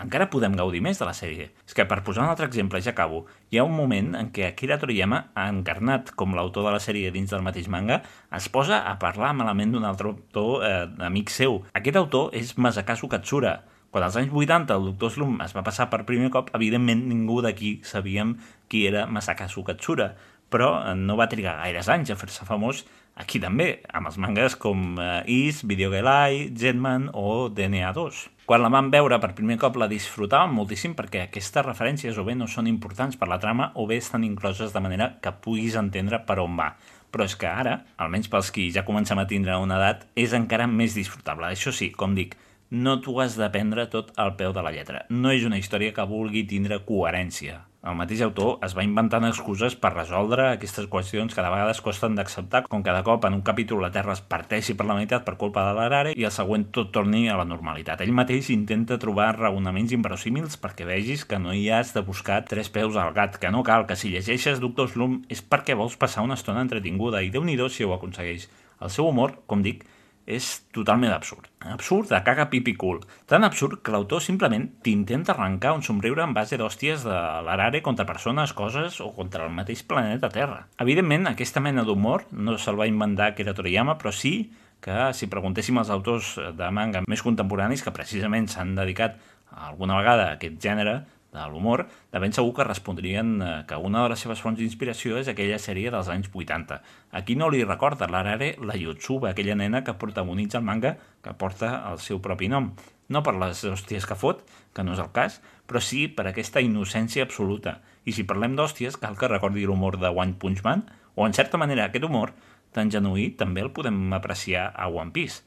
[0.00, 1.50] encara podem gaudir més de la sèrie.
[1.66, 4.48] És que, per posar un altre exemple, ja acabo, hi ha un moment en què
[4.48, 8.00] Akira Toriyama, encarnat com l'autor de la sèrie dins del mateix manga,
[8.34, 10.74] es posa a parlar malament d'un altre autor eh,
[11.06, 11.62] amic seu.
[11.78, 13.60] Aquest autor és Masakazu Katsura.
[13.94, 17.38] Quan als anys 80 el Doctor Slum es va passar per primer cop, evidentment ningú
[17.44, 18.34] d'aquí sabíem
[18.66, 20.16] qui era Masakazu Katsura,
[20.50, 22.82] però eh, no va trigar gaires anys a fer-se famós
[23.14, 28.22] aquí també, amb els mangas com eh, Is, Video Gelai, Jetman o DNA2.
[28.44, 32.34] Quan la vam veure per primer cop la disfrutàvem moltíssim perquè aquestes referències o bé
[32.36, 36.20] no són importants per la trama o bé estan incloses de manera que puguis entendre
[36.28, 36.74] per on va.
[37.14, 40.66] Però és que ara, almenys pels qui ja comencem a tindre una edat, és encara
[40.66, 41.46] més disfrutable.
[41.48, 42.34] Això sí, com dic,
[42.74, 45.04] no t'ho has de prendre tot al peu de la lletra.
[45.08, 47.62] No és una història que vulgui tindre coherència.
[47.84, 52.14] El mateix autor es va inventant excuses per resoldre aquestes qüestions que de vegades costen
[52.16, 55.34] d'acceptar, com cada cop en un capítol la Terra es parteixi per la meitat per
[55.42, 58.00] culpa de l'Arare i el següent tot torni a la normalitat.
[58.00, 62.72] Ell mateix intenta trobar raonaments inverosímils perquè vegis que no hi has de buscar tres
[62.72, 66.24] peus al gat, que no cal, que si llegeixes Doctor Slum és perquè vols passar
[66.24, 68.48] una estona entretinguda i déu nhi si ho aconsegueix.
[68.80, 69.84] El seu humor, com dic,
[70.26, 71.48] és totalment absurd.
[71.60, 73.02] Absurd de caga pipi cul.
[73.28, 78.08] Tan absurd que l'autor simplement t'intenta arrencar un somriure en base d'hòsties de l'arare contra
[78.08, 80.64] persones, coses o contra el mateix planeta Terra.
[80.80, 84.52] Evidentment, aquesta mena d'humor no se'l va inventar era Toriyama, però sí
[84.84, 89.16] que si preguntéssim als autors de manga més contemporanis que precisament s'han dedicat
[89.54, 90.98] alguna vegada a aquest gènere,
[91.34, 95.18] de l'humor, de ben segur que respondrien eh, que una de les seves fonts d'inspiració
[95.18, 96.80] és aquella sèrie dels anys 80.
[97.10, 101.34] A qui no li recorda l'Arare la Yotsuba, aquella nena que protagonitza el manga que
[101.34, 102.72] porta el seu propi nom.
[103.08, 106.62] No per les hòsties que fot, que no és el cas, però sí per aquesta
[106.64, 107.80] innocència absoluta.
[108.06, 111.60] I si parlem d'hòsties, cal que recordi l'humor de One Punch Man, o en certa
[111.60, 112.32] manera aquest humor
[112.74, 115.44] tan genuí també el podem apreciar a One Piece.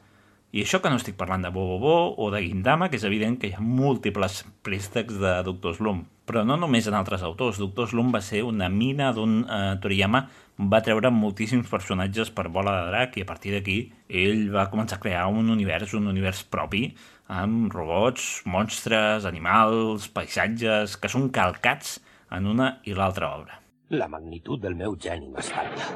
[0.55, 3.49] I això que no estic parlant de Bobobo o de Gindama, que és evident que
[3.49, 6.05] hi ha múltiples préstecs de Doctor Slum.
[6.27, 7.59] Però no només en altres autors.
[7.59, 10.23] Doctor Slum va ser una mina d'on eh, Toriyama
[10.57, 14.97] va treure moltíssims personatges per bola de drac i a partir d'aquí ell va començar
[14.97, 16.87] a crear un univers, un univers propi,
[17.27, 21.99] amb robots, monstres, animals, paisatges, que són calcats
[22.31, 23.59] en una i l'altra obra.
[23.91, 25.91] La magnitud del meu geni m'espanta.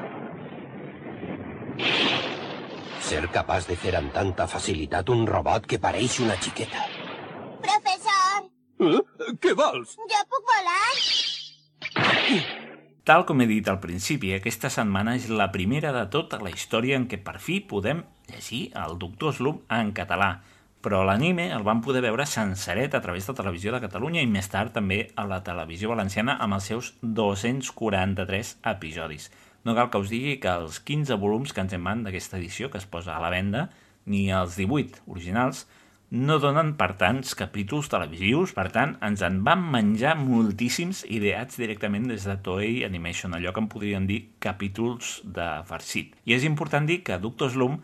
[3.02, 6.84] Ser capaç de fer amb tanta facilitat un robot que pareix una xiqueta.
[7.62, 8.48] Professor,
[8.82, 9.00] Eh?
[9.42, 9.96] Què vols?
[10.10, 12.32] jo puc volar?
[13.04, 16.96] Tal com he dit al principi, aquesta setmana és la primera de tota la història
[16.98, 20.32] en què per fi podem llegir el Doctor Slum en català.
[20.82, 24.48] Però l'anime el vam poder veure senceret a través de Televisió de Catalunya i més
[24.50, 29.30] tard també a la televisió valenciana amb els seus 243 episodis.
[29.64, 32.70] No cal que us digui que els 15 volums que ens en van d'aquesta edició
[32.70, 33.68] que es posa a la venda,
[34.06, 35.66] ni els 18 originals,
[36.12, 42.10] no donen per tants capítols televisius, per tant, ens en van menjar moltíssims ideats directament
[42.10, 46.12] des de Toei Animation, allò que en podríem dir capítols de farcit.
[46.28, 47.78] I és important dir que Doctor Slum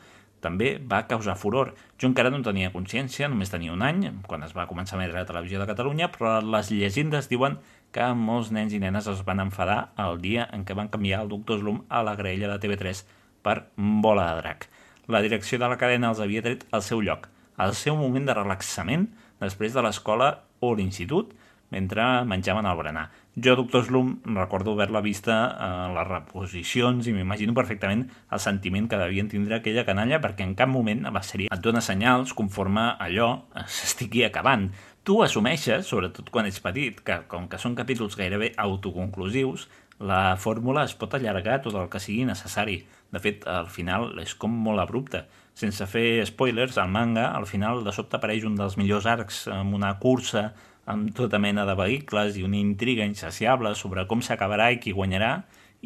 [0.44, 1.72] també va causar furor.
[1.98, 5.00] Jo encara no en tenia consciència, només tenia un any, quan es va començar a
[5.00, 7.56] emetre la televisió de Catalunya, però les llegendes diuen
[7.96, 11.60] molts nens i nenes es van enfadar el dia en què van canviar el Doctor
[11.60, 13.04] Slum a la graella de TV3
[13.42, 14.68] per Bola de Drac.
[15.08, 18.34] La direcció de la cadena els havia tret al seu lloc, al seu moment de
[18.34, 19.08] relaxament
[19.40, 21.32] després de l'escola o l'institut,
[21.70, 23.10] mentre menjaven el berenar.
[23.36, 28.98] Jo, Doctor Slum, recordo haver-la vista en les reposicions i m'imagino perfectament el sentiment que
[28.98, 33.44] devien tindre aquella canalla perquè en cap moment la sèrie et dona senyals conforme allò
[33.76, 34.70] s'estigui acabant.
[35.08, 39.62] Tu assumeixes, sobretot quan ets petit, que com que són capítols gairebé autoconclusius,
[40.04, 42.74] la fórmula es pot allargar tot el que sigui necessari.
[43.08, 45.22] De fet, al final és com molt abrupte.
[45.56, 49.80] Sense fer spoilers, al manga, al final de sobte apareix un dels millors arcs amb
[49.80, 50.50] una cursa
[50.84, 55.38] amb tota mena de vehicles i una intriga insaciable sobre com s'acabarà i qui guanyarà,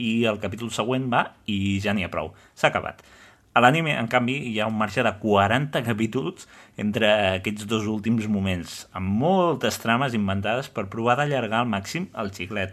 [0.03, 2.35] i el capítol següent va i ja n'hi ha prou.
[2.59, 3.07] S'ha acabat.
[3.53, 6.47] A l'anime, en canvi, hi ha un marge de 40 capítols
[6.81, 12.33] entre aquests dos últims moments, amb moltes trames inventades per provar d'allargar al màxim el
[12.33, 12.73] xiclet.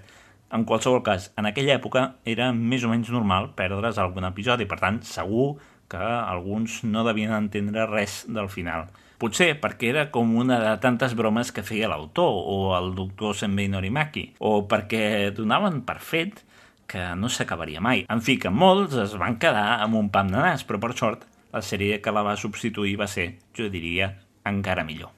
[0.56, 4.80] En qualsevol cas, en aquella època era més o menys normal perdre's algun episodi, per
[4.80, 5.50] tant, segur
[5.92, 8.88] que alguns no devien entendre res del final.
[9.20, 13.68] Potser perquè era com una de tantes bromes que feia l'autor o el doctor Senbei
[13.68, 16.46] Norimaki, o perquè donaven per fet
[16.90, 18.06] que no s'acabaria mai.
[18.10, 21.28] En fi, que molts es van quedar amb un pam de nas, però per sort
[21.54, 24.14] la sèrie que la va substituir va ser, jo diria,
[24.50, 25.14] encara millor.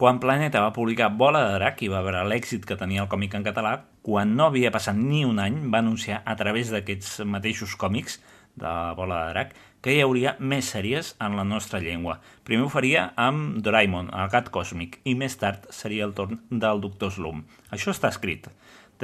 [0.00, 3.34] Quan Planeta va publicar Bola de Drac i va veure l'èxit que tenia el còmic
[3.36, 7.74] en català, quan no havia passat ni un any, va anunciar a través d'aquests mateixos
[7.76, 8.16] còmics
[8.62, 9.52] de Bola de Drac
[9.84, 12.16] que hi hauria més sèries en la nostra llengua.
[12.48, 16.80] Primer ho faria amb Doraemon, el gat còsmic, i més tard seria el torn del
[16.80, 17.44] Doctor Slum.
[17.68, 18.48] Això està escrit.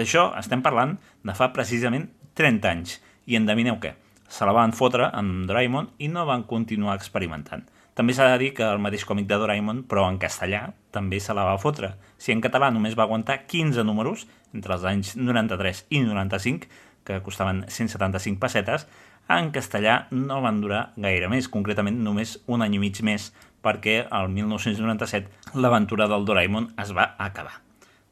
[0.01, 2.09] D'això estem parlant de fa precisament
[2.41, 3.01] 30 anys.
[3.29, 3.99] I endevineu què?
[4.33, 7.69] Se la van fotre amb Doraemon i no van continuar experimentant.
[7.97, 11.33] També s'ha de dir que el mateix còmic de Doraemon, però en castellà, també se
[11.33, 11.95] la va fotre.
[12.21, 16.69] Si en català només va aguantar 15 números, entre els anys 93 i 95,
[17.09, 18.85] que costaven 175 pessetes,
[19.33, 23.31] en castellà no van durar gaire més, concretament només un any i mig més,
[23.65, 27.63] perquè el 1997 l'aventura del Doraemon es va acabar.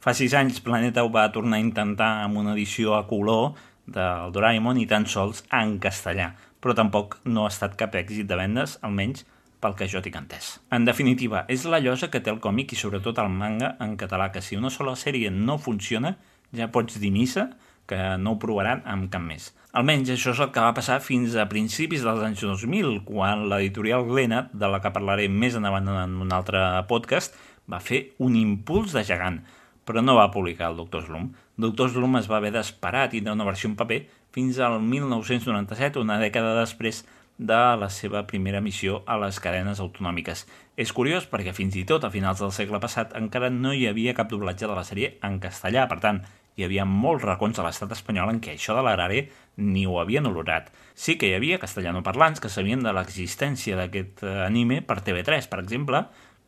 [0.00, 3.52] Fa sis anys Planeta ho va tornar a intentar amb una edició a color
[3.84, 6.32] del Doraemon i tan sols en castellà,
[6.64, 9.26] però tampoc no ha estat cap èxit de vendes, almenys
[9.64, 10.58] pel que jo tinc entès.
[10.68, 14.28] En definitiva, és la llosa que té el còmic i sobretot el manga en català,
[14.32, 16.18] que si una sola sèrie no funciona,
[16.52, 17.48] ja pots dir missa
[17.88, 19.50] que no ho provaran amb cap més.
[19.76, 24.06] Almenys això és el que va passar fins a principis dels anys 2000, quan l'editorial
[24.08, 27.36] Glenat, de la que parlaré més endavant en un altre podcast,
[27.70, 29.40] va fer un impuls de gegant,
[29.84, 31.32] però no va publicar el Doctor Slum.
[31.60, 36.00] Doctor Slum es va haver d'esperar a tindre una versió en paper fins al 1997,
[36.00, 37.04] una dècada després
[37.38, 40.44] de la seva primera missió a les cadenes autonòmiques.
[40.76, 44.14] És curiós perquè fins i tot a finals del segle passat encara no hi havia
[44.14, 46.22] cap doblatge de la sèrie en castellà, per tant,
[46.54, 49.24] hi havia molts racons a l'estat espanyol en què això de l'agrari
[49.58, 50.70] ni ho havien olorat.
[50.94, 55.58] Sí que hi havia castellanoparlants que sabien de l'existència d'aquest eh, anime per TV3, per
[55.64, 56.04] exemple,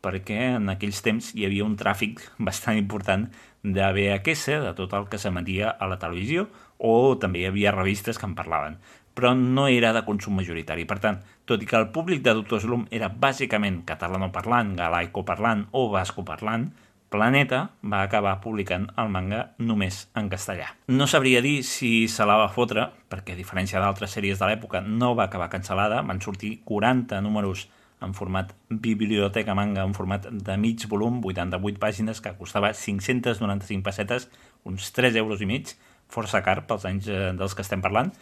[0.07, 3.27] perquè en aquells temps hi havia un tràfic bastant important
[3.67, 6.47] de VHS, de tot el que s'emetia a la televisió,
[6.79, 8.79] o també hi havia revistes que en parlaven
[9.17, 10.85] però no era de consum majoritari.
[10.85, 15.89] Per tant, tot i que el públic de Doctor Slum era bàsicament catalanoparlant, galaicoparlant o
[15.95, 16.69] bascoparlant,
[17.07, 20.73] Planeta va acabar publicant el manga només en castellà.
[20.91, 24.83] No sabria dir si se la va fotre, perquè a diferència d'altres sèries de l'època
[24.83, 27.69] no va acabar cancel·lada, van sortir 40 números
[28.03, 34.29] en format biblioteca manga, en format de mig volum, 88 pàgines, que costava 595 pessetes,
[34.67, 35.77] uns 3 euros i mig,
[36.11, 38.13] força car pels anys eh, dels que estem parlant.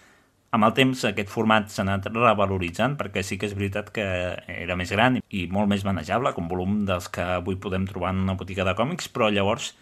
[0.54, 4.04] Amb el temps aquest format s'ha anat revaloritzant perquè sí que és veritat que
[4.54, 8.20] era més gran i molt més manejable, com volum dels que avui podem trobar en
[8.22, 9.72] una botiga de còmics, però llavors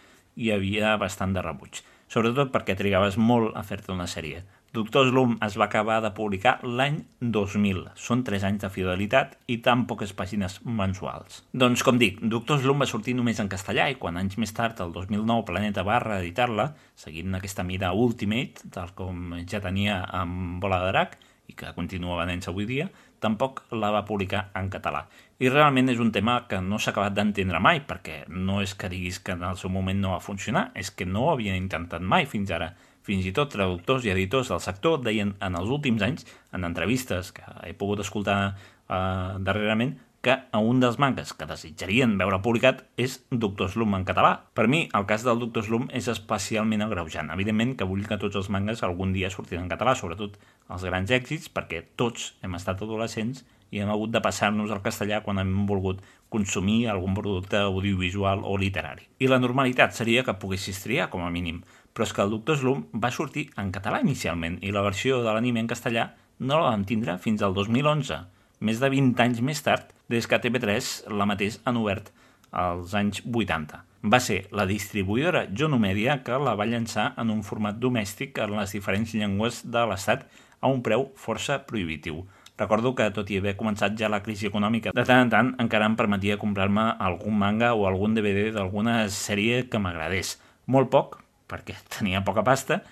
[0.40, 1.82] hi havia bastant de rebuig.
[2.08, 4.40] Sobretot perquè trigaves molt a fer-te una sèrie.
[4.72, 7.82] Doctor Slum es va acabar de publicar l'any 2000.
[7.92, 11.42] Són 3 anys de fidelitat i tan poques pàgines mensuals.
[11.52, 14.80] Doncs, com dic, Doctor Slum va sortir només en castellà i quan anys més tard,
[14.80, 20.78] el 2009, Planeta va reeditar-la, seguint aquesta mida Ultimate, tal com ja tenia amb Bola
[20.87, 21.18] de Drac,
[21.52, 22.87] i que continua venent-se avui dia,
[23.20, 25.02] tampoc la va publicar en català.
[25.42, 28.88] I realment és un tema que no s'ha acabat d'entendre mai, perquè no és que
[28.88, 32.00] diguis que en el seu moment no va funcionar, és que no ho havien intentat
[32.00, 32.72] mai fins ara.
[33.02, 37.32] Fins i tot traductors i editors del sector deien en els últims anys, en entrevistes
[37.34, 43.16] que he pogut escoltar eh, darrerament, que un dels mangas que desitjarien veure publicat és
[43.34, 44.36] Doctor Slum en català.
[44.54, 47.32] Per mi, el cas del Doctor Slum és especialment agreujant.
[47.34, 50.38] Evidentment que vull que tots els mangas algun dia surtin en català, sobretot
[50.70, 55.22] els grans èxits, perquè tots hem estat adolescents i hem hagut de passar-nos al castellà
[55.26, 59.08] quan hem volgut consumir algun producte audiovisual o literari.
[59.18, 62.59] I la normalitat seria que poguessis triar, com a mínim però és que el Doctor
[62.59, 66.72] Slum va sortir en català inicialment i la versió de l'anime en castellà no la
[66.72, 68.18] vam tindre fins al 2011,
[68.61, 72.12] més de 20 anys més tard, des que TV3 la mateix han obert
[72.52, 73.81] als anys 80.
[74.02, 78.74] Va ser la distribuïdora Jonomedia que la va llançar en un format domèstic en les
[78.74, 80.26] diferents llengües de l'Estat
[80.61, 82.24] a un preu força prohibitiu.
[82.59, 85.87] Recordo que, tot i haver començat ja la crisi econòmica, de tant en tant encara
[85.88, 90.37] em permetia comprar-me algun manga o algun DVD d'alguna sèrie que m'agradés.
[90.66, 91.21] Molt poc,
[91.52, 92.82] perquè tenia poca pasta,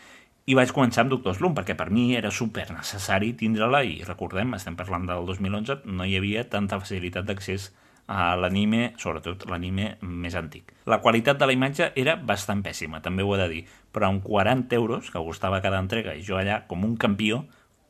[0.50, 4.56] i vaig començar amb Doctor Slum, perquè per mi era super necessari tindre-la, i recordem,
[4.56, 7.68] estem parlant del 2011, no hi havia tanta facilitat d'accés
[8.10, 10.72] a l'anime, sobretot l'anime més antic.
[10.90, 13.60] La qualitat de la imatge era bastant pèssima, també ho he de dir,
[13.94, 17.44] però amb 40 euros, que costava cada entrega, i jo allà com un campió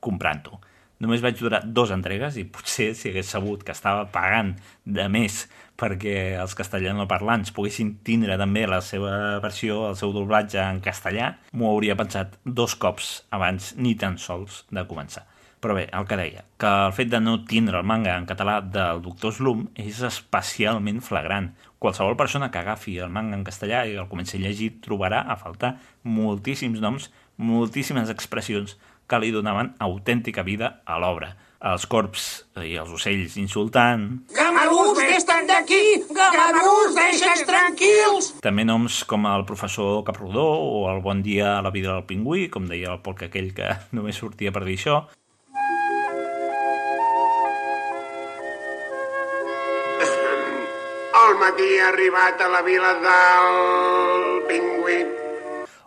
[0.04, 0.61] comprant-ho.
[1.00, 4.52] Només vaig durar dues entregues i potser si hagués sabut que estava pagant
[4.85, 5.46] de més
[5.81, 11.71] perquè els castellanoparlants poguessin tindre també la seva versió, el seu doblatge en castellà, m'ho
[11.73, 15.25] hauria pensat dos cops abans ni tan sols de començar.
[15.61, 18.61] Però bé, el que deia, que el fet de no tindre el manga en català
[18.64, 21.51] del Doctor Slum és especialment flagrant.
[21.81, 25.37] Qualsevol persona que agafi el manga en castellà i el comenci a llegir trobarà a
[25.40, 32.27] faltar moltíssims noms, moltíssimes expressions que li donaven autèntica vida a l'obra els corps
[32.64, 34.07] i els ocells insultant...
[34.33, 35.83] Gamarús, vés-te'n d'aquí!
[36.16, 38.33] Gamarús, deixa'ns tranquils!
[38.44, 42.49] També noms com el professor Caprodó o el bon dia a la vida del pingüí,
[42.49, 45.03] com deia el porc aquell que només sortia per dir això.
[51.20, 55.19] El matí ha arribat a la vila del pingüí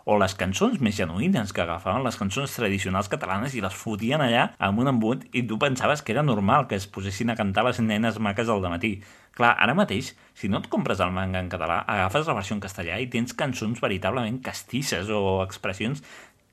[0.04, 4.50] o les cançons més genuïnes que agafaven les cançons tradicionals catalanes i les fotien allà
[4.58, 7.80] amb un embut i tu pensaves que era normal que es posessin a cantar les
[7.80, 8.98] nenes maques al matí.
[9.34, 12.62] Clar, ara mateix, si no et compres el manga en català, agafes la versió en
[12.62, 16.04] castellà i tens cançons veritablement castisses o expressions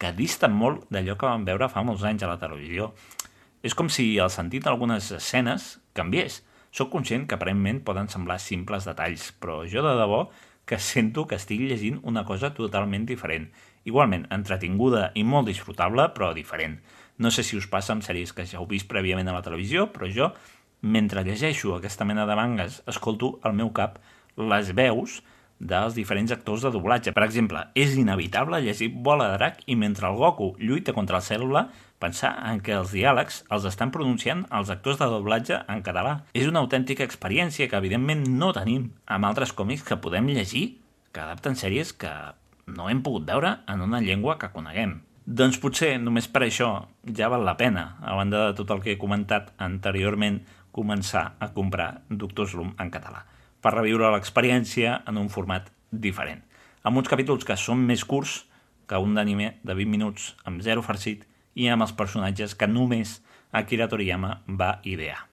[0.01, 2.89] que disten molt d'allò que vam veure fa molts anys a la televisió.
[3.61, 6.39] És com si el sentit d'algunes escenes canviés.
[6.71, 10.23] Soc conscient que aparentment poden semblar simples detalls, però jo de debò
[10.71, 13.49] que sento que estic llegint una cosa totalment diferent.
[13.83, 16.77] Igualment, entretinguda i molt disfrutable, però diferent.
[17.19, 19.89] No sé si us passa amb sèries que ja heu vist prèviament a la televisió,
[19.91, 20.29] però jo,
[20.79, 23.99] mentre llegeixo aquesta mena de mangas, escolto al meu cap
[24.39, 25.19] les veus
[25.61, 27.13] dels diferents actors de doblatge.
[27.13, 31.25] Per exemple, és inevitable llegir Bola de Drac i mentre el Goku lluita contra el
[31.27, 31.67] Cèl·lula
[32.01, 36.23] pensar en què els diàlegs els estan pronunciant els actors de doblatge en català.
[36.33, 40.65] És una autèntica experiència que evidentment no tenim amb altres còmics que podem llegir
[41.13, 42.11] que adapten sèries que
[42.71, 45.01] no hem pogut veure en una llengua que coneguem.
[45.25, 46.71] Doncs potser només per això
[47.05, 50.41] ja val la pena, a banda de tot el que he comentat anteriorment,
[50.73, 53.25] començar a comprar Doctor Slum en català,
[53.61, 56.41] per reviure l'experiència en un format diferent.
[56.83, 58.41] Amb uns capítols que són més curts
[58.89, 63.19] que un d'anime de 20 minuts amb zero farcit i amb els personatges que només
[63.51, 65.27] Akira Toriyama va idear.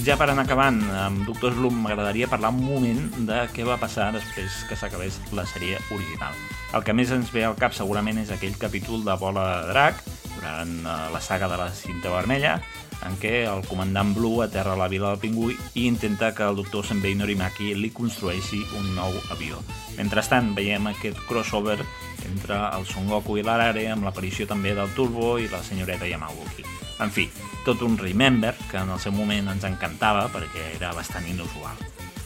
[0.00, 4.06] Ja per anar acabant, amb Doctor Slum m'agradaria parlar un moment de què va passar
[4.14, 6.32] després que s'acabés la sèrie original.
[6.72, 10.00] El que més ens ve al cap segurament és aquell capítol de Bola de Drac,
[10.38, 12.56] durant eh, la saga de la cinta vermella,
[13.04, 16.56] en què el comandant Blue aterra a la vila del pingüí i intenta que el
[16.56, 19.60] doctor Senbei Norimaki li construeixi un nou avió.
[19.98, 21.80] Mentrestant, veiem aquest crossover
[22.24, 26.89] entre el Son Goku i l'Arare amb l'aparició també del Turbo i la senyoreta Yamauchi.
[27.00, 27.30] En fi,
[27.64, 31.78] tot un remember que en el seu moment ens encantava perquè era bastant inusual.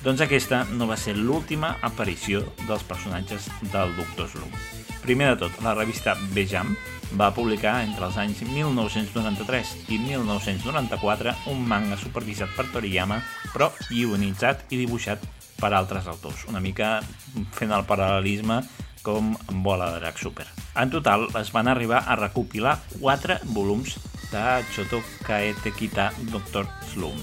[0.05, 4.51] Doncs aquesta no va ser l'última aparició dels personatges del Doctor Slum.
[5.05, 6.75] Primer de tot, la revista Bejam
[7.17, 13.21] va publicar entre els anys 1993 i 1994 un manga supervisat per Toriyama,
[13.53, 15.25] però ionitzat i dibuixat
[15.61, 16.99] per altres autors, una mica
[17.55, 18.61] fent el paral·lelisme
[19.05, 20.49] com Bola de Drac Super.
[20.81, 23.99] En total, es van arribar a recopilar 4 volums
[24.35, 26.67] de Choto Kaetekita Dr.
[26.91, 27.15] Slum.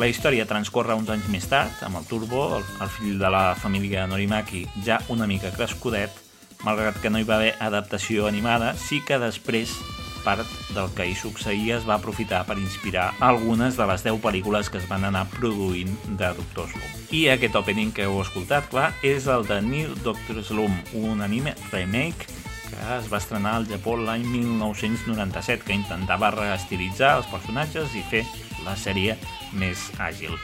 [0.00, 3.52] La història transcorre uns anys més tard, amb el Turbo, el, el fill de la
[3.60, 6.16] família Norimaki, ja una mica crescudet,
[6.64, 9.76] malgrat que no hi va haver adaptació animada, sí que després
[10.24, 14.72] part del que hi succeïa es va aprofitar per inspirar algunes de les 10 pel·lícules
[14.72, 16.96] que es van anar produint de Doctor Slum.
[17.12, 21.52] I aquest opening que heu escoltat, clar, és el de New Doctor Slum, un anime
[21.68, 22.32] remake
[22.74, 28.24] que es va estrenar al Japó l'any 1997, que intentava reestilitzar els personatges i fer
[28.66, 29.14] la sèrie
[29.54, 30.34] més àgil.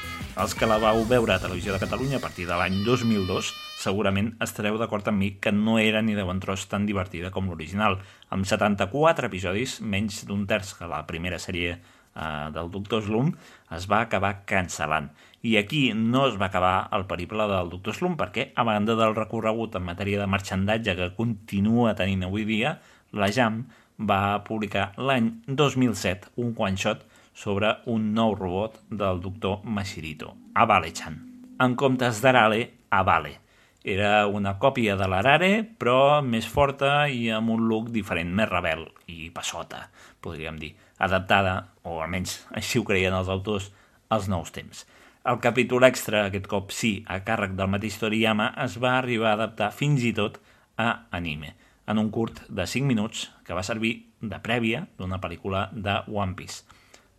[0.41, 3.51] Els que la vau veure a Televisió de Catalunya a partir de l'any 2002
[3.81, 7.49] segurament estareu d'acord amb mi que no era ni de bon tros tan divertida com
[7.49, 7.99] l'original.
[8.31, 13.33] Amb 74 episodis, menys d'un terç que la primera sèrie eh, del Doctor Slum,
[13.75, 15.11] es va acabar cancel·lant.
[15.43, 19.15] I aquí no es va acabar el periple del Doctor Slum perquè, a banda del
[19.17, 22.75] recorregut en matèria de marxandatge que continua tenint avui dia,
[23.17, 23.63] la Jam
[23.97, 31.17] va publicar l'any 2007 un one-shot sobre un nou robot del doctor Mashirito, Avale-chan.
[31.61, 33.39] En comptes d'Arale, Avale.
[33.81, 38.85] Era una còpia de l'Arare, però més forta i amb un look diferent, més rebel
[39.09, 39.87] i passota,
[40.21, 41.55] podríem dir, adaptada,
[41.89, 43.71] o almenys així ho creien els autors,
[44.13, 44.85] als nous temps.
[45.23, 49.37] El capítol extra, aquest cop sí, a càrrec del mateix Toriyama, es va arribar a
[49.37, 50.39] adaptar fins i tot
[50.81, 51.53] a anime,
[51.85, 53.93] en un curt de 5 minuts que va servir
[54.23, 56.65] de prèvia d'una pel·lícula de One Piece.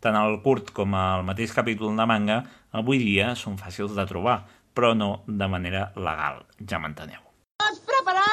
[0.02, 2.42] Tant el curt com el mateix capítol de manga
[2.74, 4.40] avui dia són fàcils de trobar,
[4.74, 7.22] però no de manera legal, ja m'enteneu.
[7.62, 8.31] Tots preparats!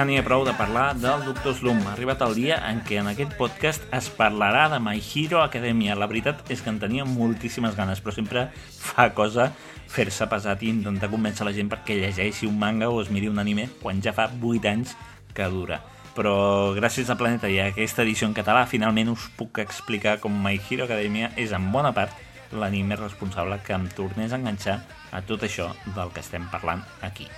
[0.00, 1.80] Ja n'hi ha prou de parlar del Doctor Slum.
[1.84, 5.92] Ha arribat el dia en què en aquest podcast es parlarà de My Hero Academia.
[5.98, 9.50] La veritat és que en tenia moltíssimes ganes, però sempre fa cosa
[9.92, 13.42] fer-se pesat i intentar convèncer la gent perquè llegeixi un manga o es miri un
[13.44, 14.96] anime quan ja fa 8 anys
[15.36, 15.82] que dura.
[16.16, 20.32] Però gràcies a Planeta i a aquesta edició en català finalment us puc explicar com
[20.32, 22.16] My Hero Academia és en bona part
[22.56, 24.80] l'anime responsable que em tornés a enganxar
[25.12, 27.28] a tot això del que estem parlant aquí.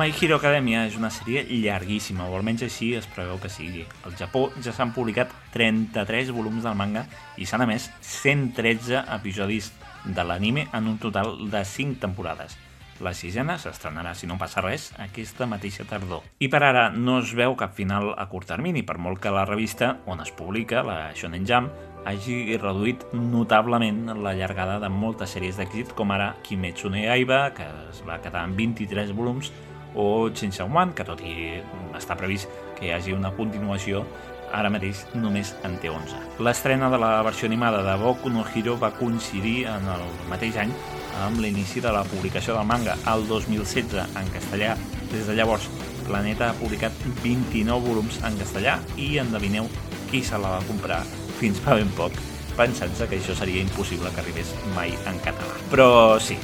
[0.00, 3.82] My Hero Academia és una sèrie llarguíssima, o almenys així es preveu que sigui.
[4.08, 7.02] Al Japó ja s'han publicat 33 volums del manga
[7.36, 9.68] i s'han emès 113 episodis
[10.06, 12.56] de l'anime en un total de 5 temporades.
[13.04, 16.24] La sisena s'estrenarà, si no passa res, aquesta mateixa tardor.
[16.40, 19.44] I per ara no es veu cap final a curt termini, per molt que la
[19.44, 21.68] revista on es publica, la Shonen Jump,
[22.08, 27.68] hagi reduït notablement la llargada de moltes sèries d'èxit, com ara Kimetsu no Yaiba, que
[27.90, 29.52] es va quedar en 23 volums,
[29.94, 31.60] o Chainsaw Man, que tot i
[31.98, 34.04] està previst que hi hagi una continuació,
[34.52, 36.40] ara mateix només en té 11.
[36.42, 40.72] L'estrena de la versió animada de Boku no Hero va coincidir en el mateix any
[41.20, 44.76] amb l'inici de la publicació del manga, al 2016 en castellà.
[45.12, 45.68] Des de llavors,
[46.06, 49.68] Planeta ha publicat 29 volums en castellà i endevineu
[50.10, 51.04] qui se la va comprar
[51.38, 52.16] fins fa ben poc,
[52.58, 55.54] pensant-se que això seria impossible que arribés mai en català.
[55.70, 56.36] Però sí,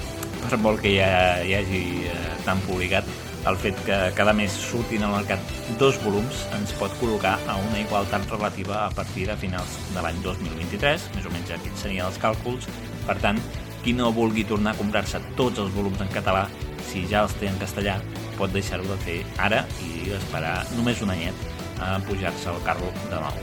[0.47, 1.09] per molt que ja
[1.43, 3.09] hi hagi eh, tan publicat,
[3.47, 7.79] el fet que cada mes surtin al mercat dos volums ens pot col·locar a una
[7.79, 12.19] igualtat relativa a partir de finals de l'any 2023, més o menys aquests serien els
[12.23, 12.67] càlculs.
[13.07, 13.39] Per tant,
[13.85, 16.49] qui no vulgui tornar a comprar-se tots els volums en català,
[16.89, 18.01] si ja els té en castellà,
[18.37, 21.47] pot deixar-ho de fer ara i esperar només un anyet
[21.79, 23.39] a pujar-se al carro de nou.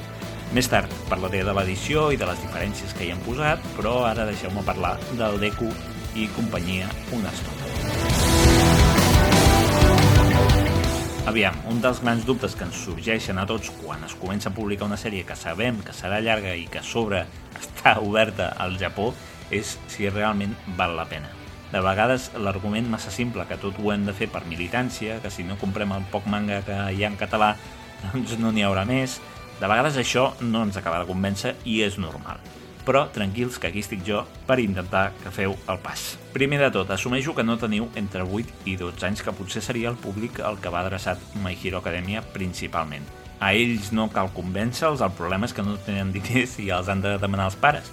[0.53, 4.27] Més tard parlaré de l'edició i de les diferències que hi han posat, però ara
[4.29, 5.71] deixeu-me parlar del Deku
[6.13, 8.22] i companyia una estona.
[11.23, 14.89] Aviam, un dels grans dubtes que ens sorgeixen a tots quan es comença a publicar
[14.89, 17.21] una sèrie que sabem que serà llarga i que a sobre
[17.61, 19.13] està oberta al Japó
[19.47, 21.29] és si realment val la pena.
[21.71, 25.47] De vegades l'argument massa simple que tot ho hem de fer per militància, que si
[25.47, 27.53] no comprem el poc manga que hi ha en català
[28.09, 29.21] doncs no n'hi haurà més,
[29.61, 32.43] de vegades això no ens acaba de convèncer i és normal
[32.85, 36.13] però tranquils que aquí estic jo per intentar que feu el pas.
[36.33, 39.89] Primer de tot, assumeixo que no teniu entre 8 i 12 anys, que potser seria
[39.91, 43.05] el públic al que va adreçat My Hero Academia principalment.
[43.39, 47.03] A ells no cal convèncer-los, el problema és que no tenen diners i els han
[47.03, 47.91] de demanar als pares.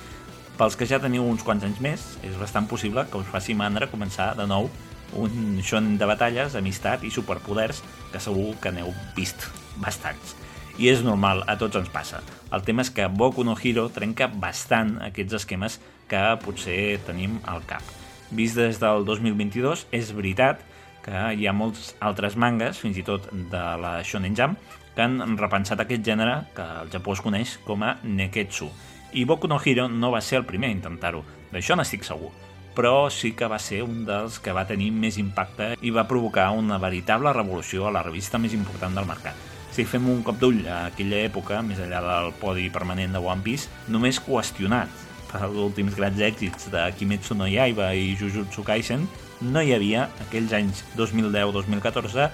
[0.58, 3.88] Pels que ja teniu uns quants anys més, és bastant possible que us faci mandra
[3.88, 4.68] començar de nou
[5.16, 7.80] un xon de batalles, amistat i superpoders
[8.12, 9.48] que segur que n'heu vist
[9.82, 10.36] bastants
[10.80, 12.22] i és normal, a tots ens passa.
[12.56, 15.76] El tema és que Boku no Hero trenca bastant aquests esquemes
[16.08, 17.84] que potser tenim al cap.
[18.32, 20.62] Vist des del 2022, és veritat
[21.04, 24.56] que hi ha molts altres mangas, fins i tot de la Shonen Jump,
[24.96, 28.70] que han repensat aquest gènere que al Japó es coneix com a Neketsu.
[29.12, 32.32] I Boku no Hero no va ser el primer a intentar-ho, d'això n'estic segur
[32.70, 36.52] però sí que va ser un dels que va tenir més impacte i va provocar
[36.56, 39.49] una veritable revolució a la revista més important del mercat.
[39.80, 43.40] Si fem un cop d'ull a aquella època, més enllà del podi permanent de One
[43.40, 44.90] Piece, només qüestionat
[45.30, 49.06] per els últims grans èxits de Kimetsu no Yaiba i Jujutsu Kaisen,
[49.40, 52.26] no hi havia, aquells anys 2010-2014,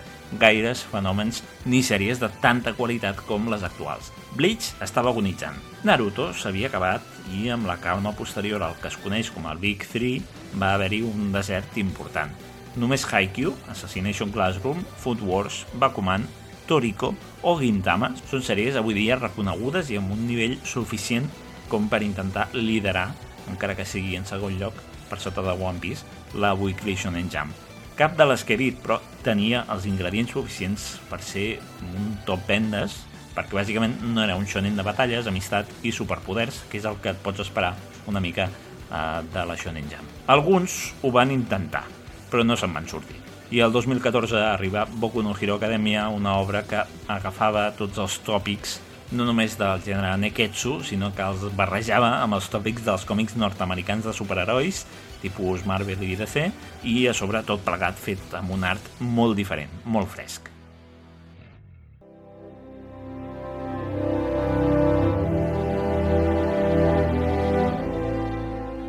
[0.43, 1.39] gaires fenòmens
[1.71, 4.09] ni sèries de tanta qualitat com les actuals.
[4.35, 5.61] Bleach estava agonitzant.
[5.87, 9.87] Naruto s'havia acabat i amb la calma posterior al que es coneix com el Big
[9.93, 12.35] 3 va haver-hi un desert important.
[12.75, 16.27] Només Haikyuu, Assassination Classroom, Food Wars, Bakuman
[16.67, 17.13] Toriko
[17.47, 21.29] o Gintama són sèries avui dia reconegudes i amb un nivell suficient
[21.71, 23.09] com per intentar liderar,
[23.51, 24.79] encara que sigui en segon lloc,
[25.11, 27.55] per sota de One Piece, la Weekly Shonen Jump.
[27.97, 31.47] Cap de les que he dit, però, tenia els ingredients suficients per ser
[31.87, 33.01] un top vendes,
[33.37, 37.15] perquè bàsicament no era un shonen de batalles, amistat i superpoders, que és el que
[37.15, 37.75] et pots esperar
[38.07, 40.19] una mica uh, de la Shonen Jump.
[40.33, 41.87] Alguns ho van intentar,
[42.31, 46.65] però no se'n van sortir i el 2014 arriba Boku no Hero Academia, una obra
[46.67, 48.81] que agafava tots els tòpics
[49.13, 54.09] no només del gènere Neketsu, sinó que els barrejava amb els tòpics dels còmics nord-americans
[54.09, 54.83] de superherois,
[55.23, 56.49] tipus Marvel i DC,
[56.91, 60.56] i a sobre tot plegat fet amb un art molt diferent, molt fresc.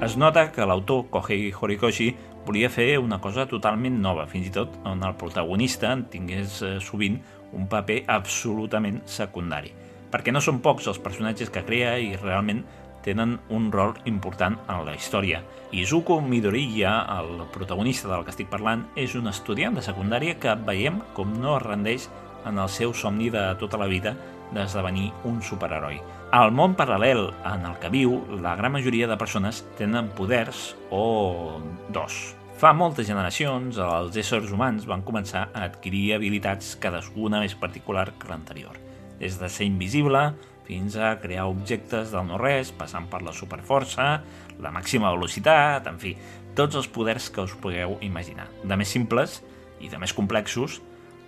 [0.07, 2.05] Es nota que l'autor Kohei Horikoshi
[2.45, 6.69] volia fer una cosa totalment nova, fins i tot on el protagonista en tingués eh,
[6.79, 7.17] sovint
[7.51, 9.73] un paper absolutament secundari.
[10.07, 12.61] Perquè no són pocs els personatges que crea i realment
[13.03, 15.41] tenen un rol important en la història.
[15.75, 21.01] Izuku Midoriya, el protagonista del que estic parlant, és un estudiant de secundària que veiem
[21.19, 22.07] com no es rendeix
[22.47, 24.15] en el seu somni de tota la vida
[24.55, 25.99] d'esdevenir un superheroi.
[26.27, 31.61] Al món paral·lel en el que viu, la gran majoria de persones tenen poders o
[31.95, 32.17] dos.
[32.59, 38.27] Fa moltes generacions, els éssers humans van començar a adquirir habilitats cadascuna més particular que
[38.27, 38.75] l'anterior.
[39.21, 40.33] Des de ser invisible
[40.67, 44.09] fins a crear objectes del no-res, passant per la superforça,
[44.59, 46.11] la màxima velocitat, en fi,
[46.59, 48.49] tots els poders que us pugueu imaginar.
[48.67, 49.39] De més simples
[49.79, 50.81] i de més complexos,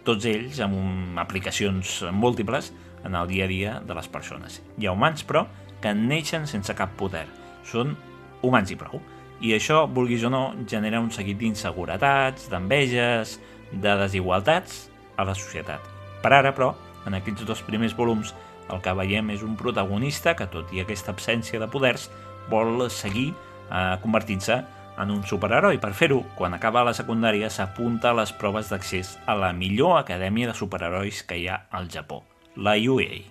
[0.03, 2.73] tots ells amb aplicacions múltiples
[3.05, 4.61] en el dia a dia de les persones.
[4.77, 5.45] Hi ha humans, però,
[5.81, 7.25] que neixen sense cap poder.
[7.67, 7.95] Són
[8.43, 9.01] humans i prou
[9.39, 13.37] i això, vulguis o no, genera un seguit d'inseguretats, d'enveges,
[13.71, 15.83] de desigualtats a la societat.
[16.19, 16.73] Per ara, però,
[17.07, 18.33] en aquests dos primers volums,
[18.69, 22.09] el que veiem és un protagonista que, tot i aquesta absència de poders,
[22.51, 24.59] vol seguir eh, convertint-se
[24.99, 25.79] en un superheroi.
[25.79, 30.51] Per fer-ho, quan acaba la secundària, s'apunta a les proves d'accés a la millor acadèmia
[30.51, 32.25] de superherois que hi ha al Japó,
[32.59, 33.25] la UA.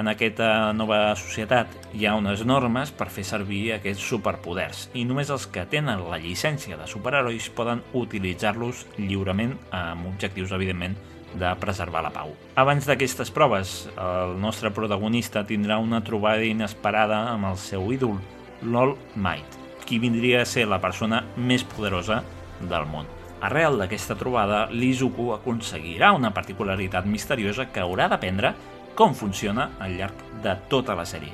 [0.00, 5.32] En aquesta nova societat hi ha unes normes per fer servir aquests superpoders i només
[5.34, 10.96] els que tenen la llicència de superherois poden utilitzar-los lliurement amb objectius, evidentment,
[11.34, 12.32] de preservar la pau.
[12.58, 18.18] Abans d'aquestes proves, el nostre protagonista tindrà una trobada inesperada amb el seu ídol,
[18.62, 22.22] l'All Might, qui vindria a ser la persona més poderosa
[22.60, 23.19] del món.
[23.40, 28.52] Arrel d'aquesta trobada, l'Izuku aconseguirà una particularitat misteriosa que haurà d'aprendre
[28.94, 31.32] com funciona al llarg de tota la sèrie.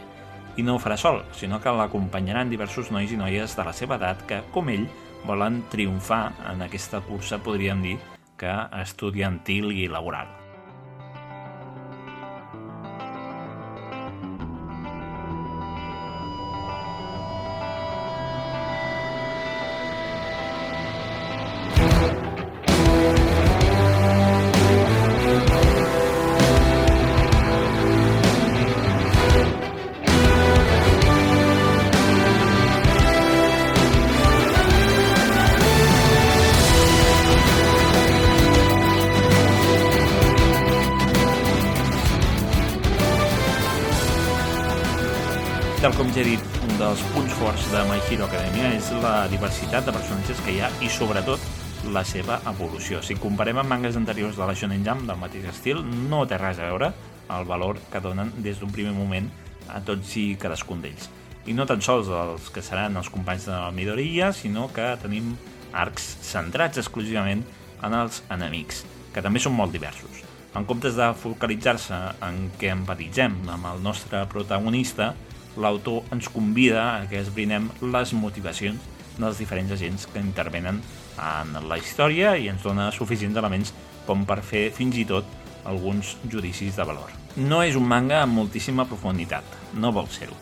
[0.57, 3.99] I no ho farà sol, sinó que l'acompanyaran diversos nois i noies de la seva
[3.99, 4.87] edat que, com ell,
[5.27, 7.99] volen triomfar en aquesta cursa, podríem dir,
[8.39, 8.55] que
[8.85, 10.36] estudiantil i laboral.
[50.97, 51.41] Sobretot,
[51.93, 53.03] la seva evolució.
[53.05, 56.57] Si comparem amb mangas anteriors de la Shonen Jump del mateix estil, no té res
[56.57, 56.89] a veure
[57.37, 59.29] el valor que donen des d'un primer moment
[59.69, 61.11] a tots i cadascun d'ells.
[61.45, 65.35] I no tan sols els que seran els companys de la Midoriya, sinó que tenim
[65.77, 67.45] arcs centrats exclusivament
[67.85, 70.25] en els enemics, que també són molt diversos.
[70.57, 75.13] En comptes de focalitzar-se en què empatitzem amb el nostre protagonista,
[75.61, 80.81] l'autor ens convida a que esbrinem les motivacions dels diferents agents que intervenen
[81.17, 83.73] en la història i ens dona suficients elements
[84.07, 85.29] com per fer fins i tot
[85.67, 87.11] alguns judicis de valor.
[87.37, 89.45] No és un manga amb moltíssima profunditat,
[89.75, 90.37] no vol ser-ho,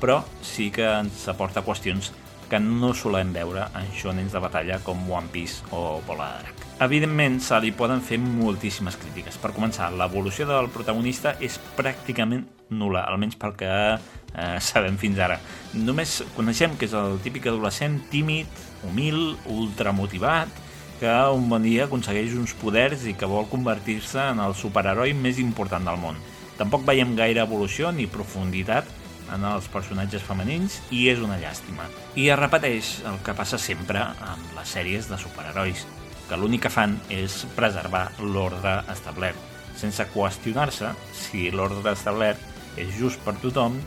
[0.00, 2.12] però sí que ens aporta qüestions
[2.48, 6.57] que no solem veure en shonens de batalla com One Piece o Bola de Drac.
[6.78, 9.34] Evidentment, se li poden fer moltíssimes crítiques.
[9.42, 15.40] Per començar, l'evolució del protagonista és pràcticament nula, almenys pel que eh, sabem fins ara.
[15.74, 20.54] Només coneixem que és el típic adolescent tímid, humil, ultramotivat,
[21.00, 25.42] que un bon dia aconsegueix uns poders i que vol convertir-se en el superheroi més
[25.42, 26.22] important del món.
[26.62, 28.86] Tampoc veiem gaire evolució ni profunditat
[29.34, 31.90] en els personatges femenins i és una llàstima.
[32.14, 35.84] I es repeteix el que passa sempre amb les sèries de superherois,
[36.28, 39.38] que l'únic que fan és preservar l'ordre establert,
[39.78, 42.42] sense qüestionar-se si l'ordre establert
[42.78, 43.78] és just per tothom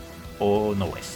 [0.41, 1.15] o no ho és.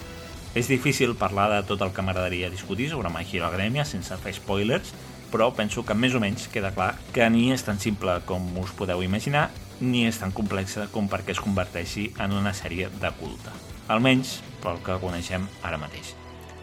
[0.55, 4.35] És difícil parlar de tot el que m'agradaria discutir sobre My Hero Academia sense fer
[4.37, 4.93] spoilers,
[5.31, 8.71] però penso que més o menys queda clar que ni és tan simple com us
[8.77, 9.49] podeu imaginar,
[9.81, 13.51] ni és tan complexa com perquè es converteixi en una sèrie de culte.
[13.91, 16.13] Almenys pel que coneixem ara mateix.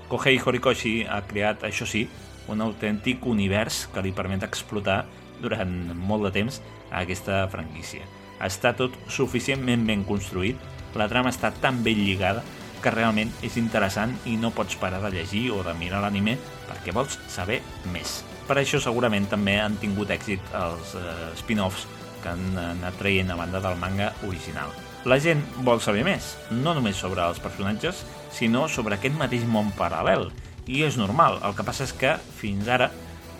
[0.08, 2.06] Kohei Horikoshi ha creat, això sí,
[2.50, 5.04] un autèntic univers que li permet explotar
[5.42, 8.06] durant molt de temps aquesta franquícia.
[8.42, 10.58] Està tot suficientment ben construït,
[10.98, 12.42] la trama està tan ben lligada
[12.82, 16.34] que realment és interessant i no pots parar de llegir o de mirar l'anime
[16.66, 17.60] perquè vols saber
[17.94, 18.20] més.
[18.48, 21.86] Per això segurament també han tingut èxit els eh, spin-offs
[22.22, 24.74] que han anat traient a banda del manga original.
[25.06, 29.72] La gent vol saber més, no només sobre els personatges, sinó sobre aquest mateix món
[29.78, 30.28] paral·lel,
[30.66, 31.40] i és normal.
[31.46, 32.90] El que passa és que fins ara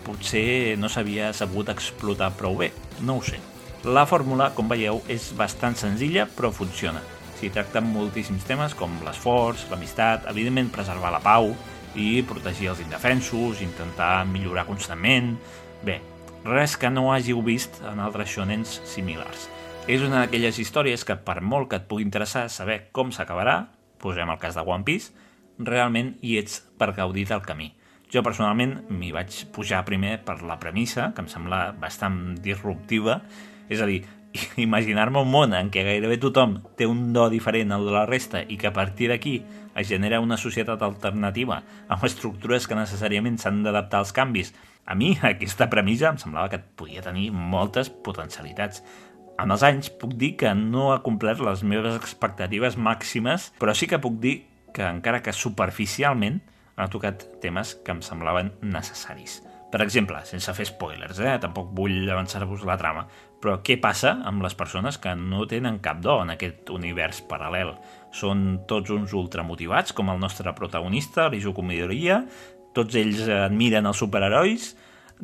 [0.03, 2.71] potser no s'havia sabut explotar prou bé,
[3.01, 3.39] no ho sé.
[3.83, 7.01] La fórmula, com veieu, és bastant senzilla, però funciona.
[7.39, 11.51] S'hi tracten moltíssims temes com l'esforç, l'amistat, evidentment preservar la pau
[11.99, 15.35] i protegir els indefensos, intentar millorar constantment...
[15.83, 15.97] Bé,
[16.47, 19.49] res que no hàgiu vist en altres shonens similars.
[19.91, 23.57] És una d'aquelles històries que, per molt que et pugui interessar saber com s'acabarà,
[23.99, 25.11] posem el cas de One Piece,
[25.59, 27.71] realment hi ets per gaudir del camí.
[28.13, 33.21] Jo personalment m'hi vaig pujar primer per la premissa, que em sembla bastant disruptiva,
[33.69, 34.03] és a dir,
[34.57, 38.43] imaginar-me un món en què gairebé tothom té un do diferent al de la resta
[38.43, 39.39] i que a partir d'aquí
[39.75, 44.53] es genera una societat alternativa amb estructures que necessàriament s'han d'adaptar als canvis.
[44.85, 48.83] A mi aquesta premissa em semblava que podia tenir moltes potencialitats.
[49.41, 53.89] Amb els anys puc dir que no ha complert les meves expectatives màximes, però sí
[53.89, 54.43] que puc dir
[54.73, 56.41] que encara que superficialment
[56.75, 59.41] ha tocat temes que em semblaven necessaris.
[59.73, 61.37] Per exemple, sense fer spoilers, eh?
[61.41, 63.07] tampoc vull avançar-vos la trama,
[63.41, 67.73] però què passa amb les persones que no tenen cap do en aquest univers paral·lel?
[68.13, 72.21] Són tots uns ultramotivats, com el nostre protagonista, l'Izuku Midoriya,
[72.77, 74.75] tots ells admiren els superherois,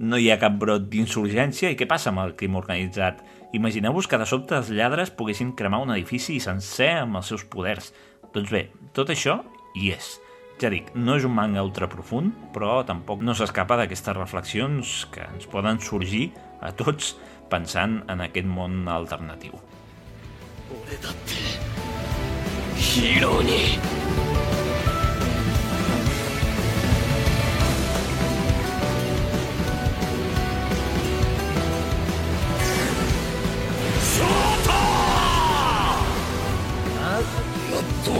[0.01, 3.21] no hi ha cap brot d'insurgència, i què passa amb el crim organitzat?
[3.53, 7.93] Imagineu-vos que de sobte els lladres poguessin cremar un edifici sencer amb els seus poders.
[8.34, 9.40] Doncs bé, tot això
[9.74, 10.14] hi és.
[10.62, 15.26] Ja dic, no és un manga ultra profund, però tampoc no s'escapa d'aquestes reflexions que
[15.26, 16.28] ens poden sorgir
[16.62, 17.14] a tots
[17.50, 19.58] pensant en aquest món alternatiu.
[22.94, 24.07] ヒーローに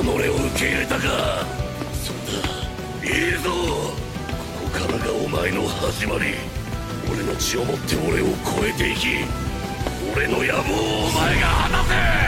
[0.03, 1.01] 己を受け入れたか
[1.93, 3.95] そうだいいぞこ
[4.63, 6.35] こからがお前の始まり
[7.11, 9.07] 俺の血を持って俺を超えていき
[10.15, 12.19] 俺の野望をお前が果たせ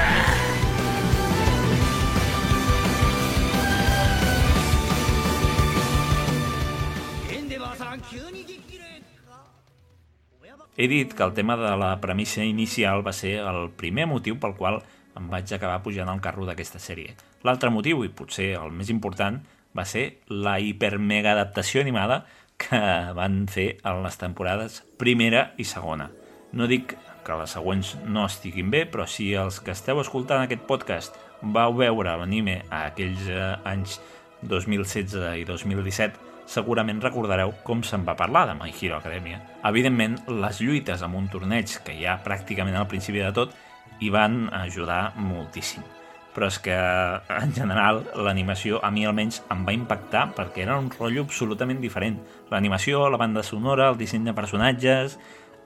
[10.77, 14.55] He dit que el tema de la premissa inicial va ser el primer motiu pel
[14.55, 14.81] qual
[15.17, 17.15] em vaig acabar pujant al carro d'aquesta sèrie.
[17.43, 19.39] L'altre motiu, i potser el més important,
[19.77, 22.25] va ser la hipermega adaptació animada
[22.61, 22.79] que
[23.17, 26.11] van fer en les temporades primera i segona.
[26.53, 26.95] No dic
[27.25, 31.73] que les següents no estiguin bé, però si els que esteu escoltant aquest podcast vau
[31.77, 33.99] veure l'anime a aquells eh, anys
[34.41, 39.39] 2016 i 2017, segurament recordareu com se'n va parlar de My Hero Academia.
[39.69, 43.53] Evidentment, les lluites amb un torneig que hi ha pràcticament al principi de tot
[44.01, 45.85] hi van ajudar moltíssim.
[46.31, 50.87] Però és que, en general, l'animació a mi almenys em va impactar perquè era un
[50.93, 52.17] rotllo absolutament diferent.
[52.51, 55.19] L'animació, la banda sonora, el disseny de personatges...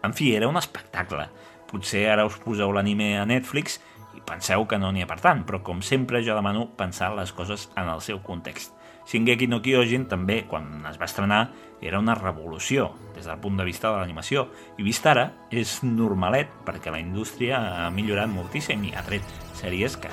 [0.05, 1.23] En fi, era un espectacle.
[1.65, 3.79] Potser ara us poseu l'anime a Netflix
[4.13, 7.33] i penseu que no n'hi ha per tant, però com sempre jo demano pensar les
[7.33, 8.75] coses en el seu context.
[9.05, 11.41] Shingeki no Kyojin també, quan es va estrenar,
[11.81, 14.47] era una revolució des del punt de vista de l'animació.
[14.79, 19.97] I vist ara, és normalet, perquè la indústria ha millorat moltíssim i ha tret sèries
[20.01, 20.11] que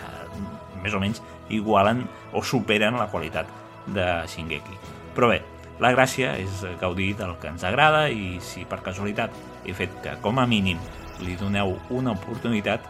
[0.83, 1.23] més o menys
[1.53, 3.47] igualen o superen la qualitat
[3.87, 4.77] de Shingeki.
[5.17, 5.41] Però bé,
[5.83, 9.31] la gràcia és gaudir del que ens agrada i si per casualitat
[9.65, 10.79] he fet que com a mínim
[11.23, 12.87] li doneu una oportunitat,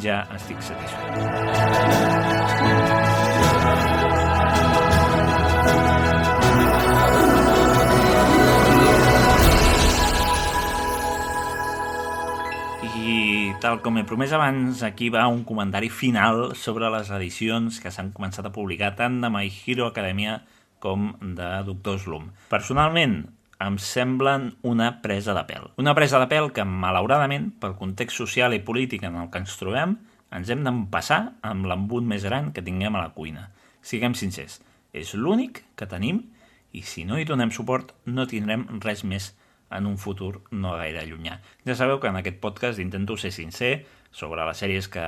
[0.00, 1.10] ja estic satisfet.
[13.60, 18.08] Tal com he promès abans, aquí va un comentari final sobre les edicions que s'han
[18.16, 20.38] començat a publicar tant de My Hero Academia
[20.80, 22.30] com de Doctor Slum.
[22.48, 23.18] Personalment,
[23.60, 25.68] em semblen una presa de pèl.
[25.76, 29.58] Una presa de pèl que, malauradament, pel context social i polític en el que ens
[29.60, 29.98] trobem,
[30.32, 33.50] ens hem d'empassar amb l'embut més gran que tinguem a la cuina.
[33.84, 34.62] Siguem sincers,
[34.96, 36.24] és l'únic que tenim
[36.72, 39.34] i si no hi donem suport no tindrem res més
[39.70, 41.38] en un futur no gaire llunyà.
[41.66, 45.06] Ja sabeu que en aquest podcast intento ser sincer sobre les sèries que,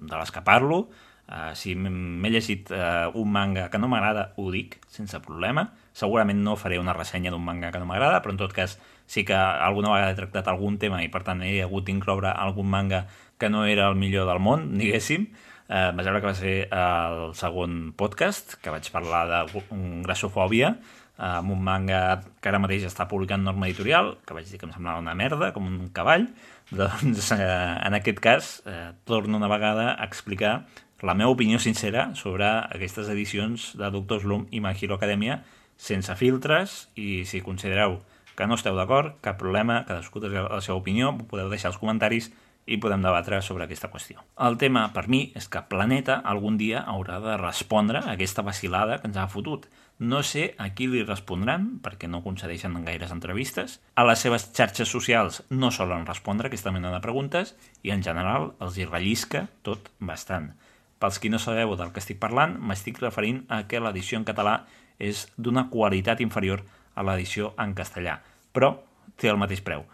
[0.00, 0.86] de les que parlo.
[1.28, 5.66] Uh, si m'he llegit uh, un manga que no m'agrada, ho dic, sense problema.
[5.92, 8.78] Segurament no faré una ressenya d'un manga que no m'agrada, però en tot cas
[9.08, 12.70] sí que alguna vegada he tractat algun tema i per tant he hagut d'incloure algun
[12.72, 13.04] manga
[13.38, 15.28] que no era el millor del món, diguéssim.
[15.68, 19.62] Uh, va sembla que va ser el segon podcast, que vaig parlar de
[20.06, 20.78] grassofòbia,
[21.18, 24.72] amb un manga que ara mateix està publicant Norma Editorial, que vaig dir que em
[24.72, 26.28] semblava una merda, com un cavall,
[26.70, 30.60] doncs eh, en aquest cas eh, torno una vegada a explicar
[31.02, 35.42] la meva opinió sincera sobre aquestes edicions de Doctor Slum i My Hero Academia
[35.78, 38.00] sense filtres i si considereu
[38.38, 42.30] que no esteu d'acord, cap problema, cadascú té la seva opinió, podeu deixar els comentaris
[42.68, 44.22] i podem debatre sobre aquesta qüestió.
[44.44, 49.00] El tema, per mi, és que Planeta algun dia haurà de respondre a aquesta vacilada
[49.00, 49.66] que ens ha fotut.
[49.98, 53.80] No sé a qui li respondran, perquè no concedeixen gaires entrevistes.
[53.96, 58.52] A les seves xarxes socials no solen respondre aquesta mena de preguntes i, en general,
[58.60, 60.52] els hi rellisca tot bastant.
[60.98, 64.60] Pels qui no sabeu del que estic parlant, m'estic referint a que l'edició en català
[64.98, 66.64] és d'una qualitat inferior
[66.98, 68.18] a l'edició en castellà,
[68.52, 68.74] però
[69.16, 69.86] té el mateix preu.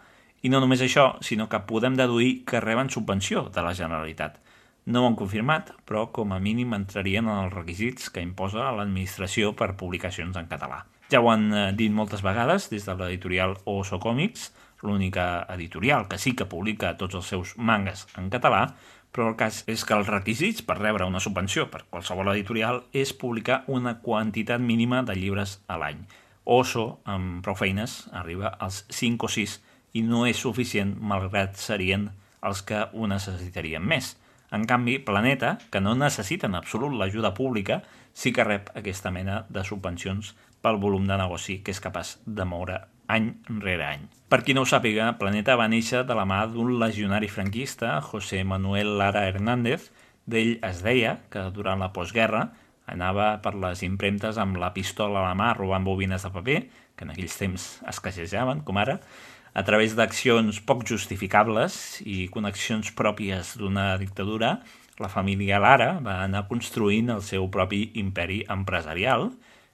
[0.45, 4.35] I no només això, sinó que podem deduir que reben subvenció de la Generalitat.
[4.85, 9.55] No ho han confirmat, però com a mínim entrarien en els requisits que imposa l'administració
[9.57, 10.83] per publicacions en català.
[11.09, 14.51] Ja ho han eh, dit moltes vegades des de l'editorial Oso Comics,
[14.85, 18.67] l'única editorial que sí que publica tots els seus mangas en català,
[19.09, 23.17] però el cas és que els requisits per rebre una subvenció per qualsevol editorial és
[23.17, 26.05] publicar una quantitat mínima de llibres a l'any.
[26.45, 29.63] Oso, amb prou feines, arriba als 5 o 6
[29.95, 32.09] i no és suficient malgrat serien
[32.45, 34.13] els que ho necessitarien més.
[34.53, 37.81] En canvi, Planeta, que no necessita en absolut l'ajuda pública,
[38.13, 42.45] sí que rep aquesta mena de subvencions pel volum de negoci que és capaç de
[42.47, 43.31] moure any
[43.61, 44.05] rere any.
[44.29, 48.43] Per qui no ho sàpiga, Planeta va néixer de la mà d'un legionari franquista, José
[48.43, 49.91] Manuel Lara Hernández.
[50.25, 52.47] D'ell es deia que durant la postguerra
[52.89, 56.59] anava per les impremtes amb la pistola a la mà robant bobines de paper,
[56.95, 58.99] que en aquells temps escassejaven, com ara,
[59.55, 64.57] a través d'accions poc justificables i connexions pròpies d'una dictadura,
[64.99, 69.29] la família Lara va anar construint el seu propi imperi empresarial,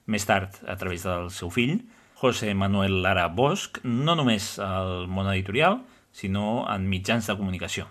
[0.06, 1.80] més tard a través del seu fill,
[2.22, 5.82] José Manuel Lara Bosch, no només al món editorial,
[6.14, 7.90] sinó en mitjans de comunicació.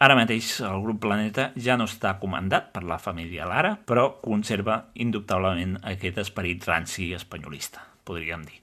[0.00, 4.84] Ara mateix el grup Planeta ja no està comandat per la família Lara, però conserva
[4.94, 8.62] indubtablement aquest esperit ranci espanyolista, podríem dir.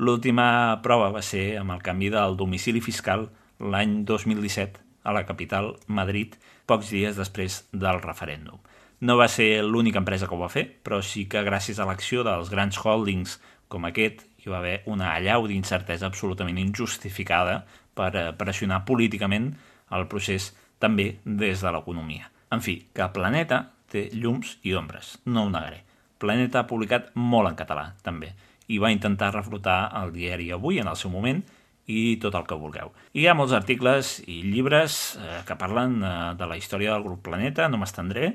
[0.00, 3.26] L'última prova va ser amb el canvi del domicili fiscal
[3.60, 8.56] l'any 2017 a la capital, Madrid, pocs dies després del referèndum.
[9.04, 12.24] No va ser l'única empresa que ho va fer, però sí que gràcies a l'acció
[12.24, 13.36] dels grans holdings
[13.68, 17.60] com aquest hi va haver una allau d'incertesa absolutament injustificada
[17.92, 19.52] per eh, pressionar políticament
[19.92, 22.30] el procés també des de l'economia.
[22.48, 25.84] En fi, que Planeta té llums i ombres, no ho negaré.
[26.20, 28.32] Planeta ha publicat molt en català, també,
[28.70, 31.42] i va intentar reflotar el diari Avui en el seu moment
[31.90, 32.92] i tot el que vulgueu.
[33.18, 37.24] Hi ha molts articles i llibres eh, que parlen eh, de la història del grup
[37.26, 38.34] Planeta, no m'estendré,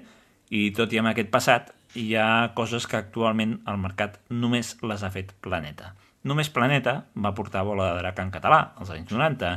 [0.52, 5.06] i tot i amb aquest passat, hi ha coses que actualment al mercat només les
[5.06, 5.94] ha fet Planeta.
[6.26, 9.52] Només Planeta va portar Bola de Drac en català, als anys 90.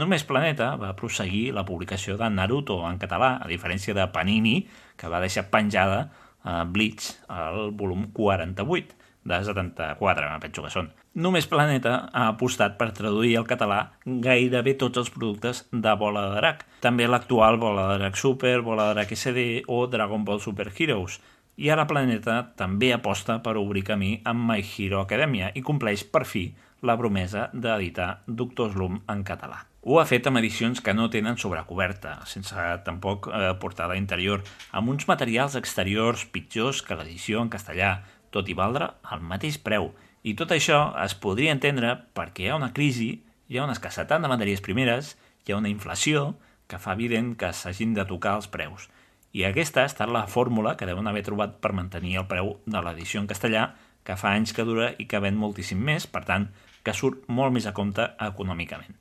[0.00, 4.62] Només Planeta va prosseguir la publicació de Naruto en català, a diferència de Panini,
[4.96, 6.00] que va deixar penjada
[6.42, 10.90] a eh, Bleach al volum 48 de 74, me penso que són.
[11.14, 16.40] Només Planeta ha apostat per traduir al català gairebé tots els productes de Bola de
[16.40, 16.64] Drac.
[16.84, 21.20] També l'actual Bola de Drac Super, Bola de Drac SD o Dragon Ball Super Heroes.
[21.56, 26.24] I ara Planeta també aposta per obrir camí amb My Hero Academia i compleix per
[26.26, 26.48] fi
[26.84, 29.62] la promesa d'editar Doctor Slum en català.
[29.84, 32.56] Ho ha fet amb edicions que no tenen sobrecoberta, sense
[32.86, 34.40] tampoc eh, portada interior,
[34.72, 37.98] amb uns materials exteriors pitjors que l'edició en castellà,
[38.34, 39.92] tot i valdre el mateix preu.
[40.24, 43.12] I tot això es podria entendre perquè hi ha una crisi,
[43.48, 45.14] hi ha una escassetat de matèries primeres,
[45.44, 46.32] hi ha una inflació
[46.66, 48.88] que fa evident que s'hagin de tocar els preus.
[49.34, 52.80] I aquesta ha estat la fórmula que deuen haver trobat per mantenir el preu de
[52.80, 53.72] l'edició en castellà,
[54.04, 56.48] que fa anys que dura i que ven moltíssim més, per tant,
[56.84, 58.94] que surt molt més a compte econòmicament.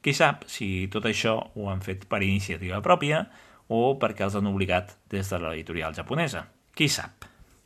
[0.00, 3.24] Qui sap si tot això ho han fet per iniciativa pròpia
[3.68, 6.46] o perquè els han obligat des de l'editorial japonesa.
[6.76, 7.19] Qui sap?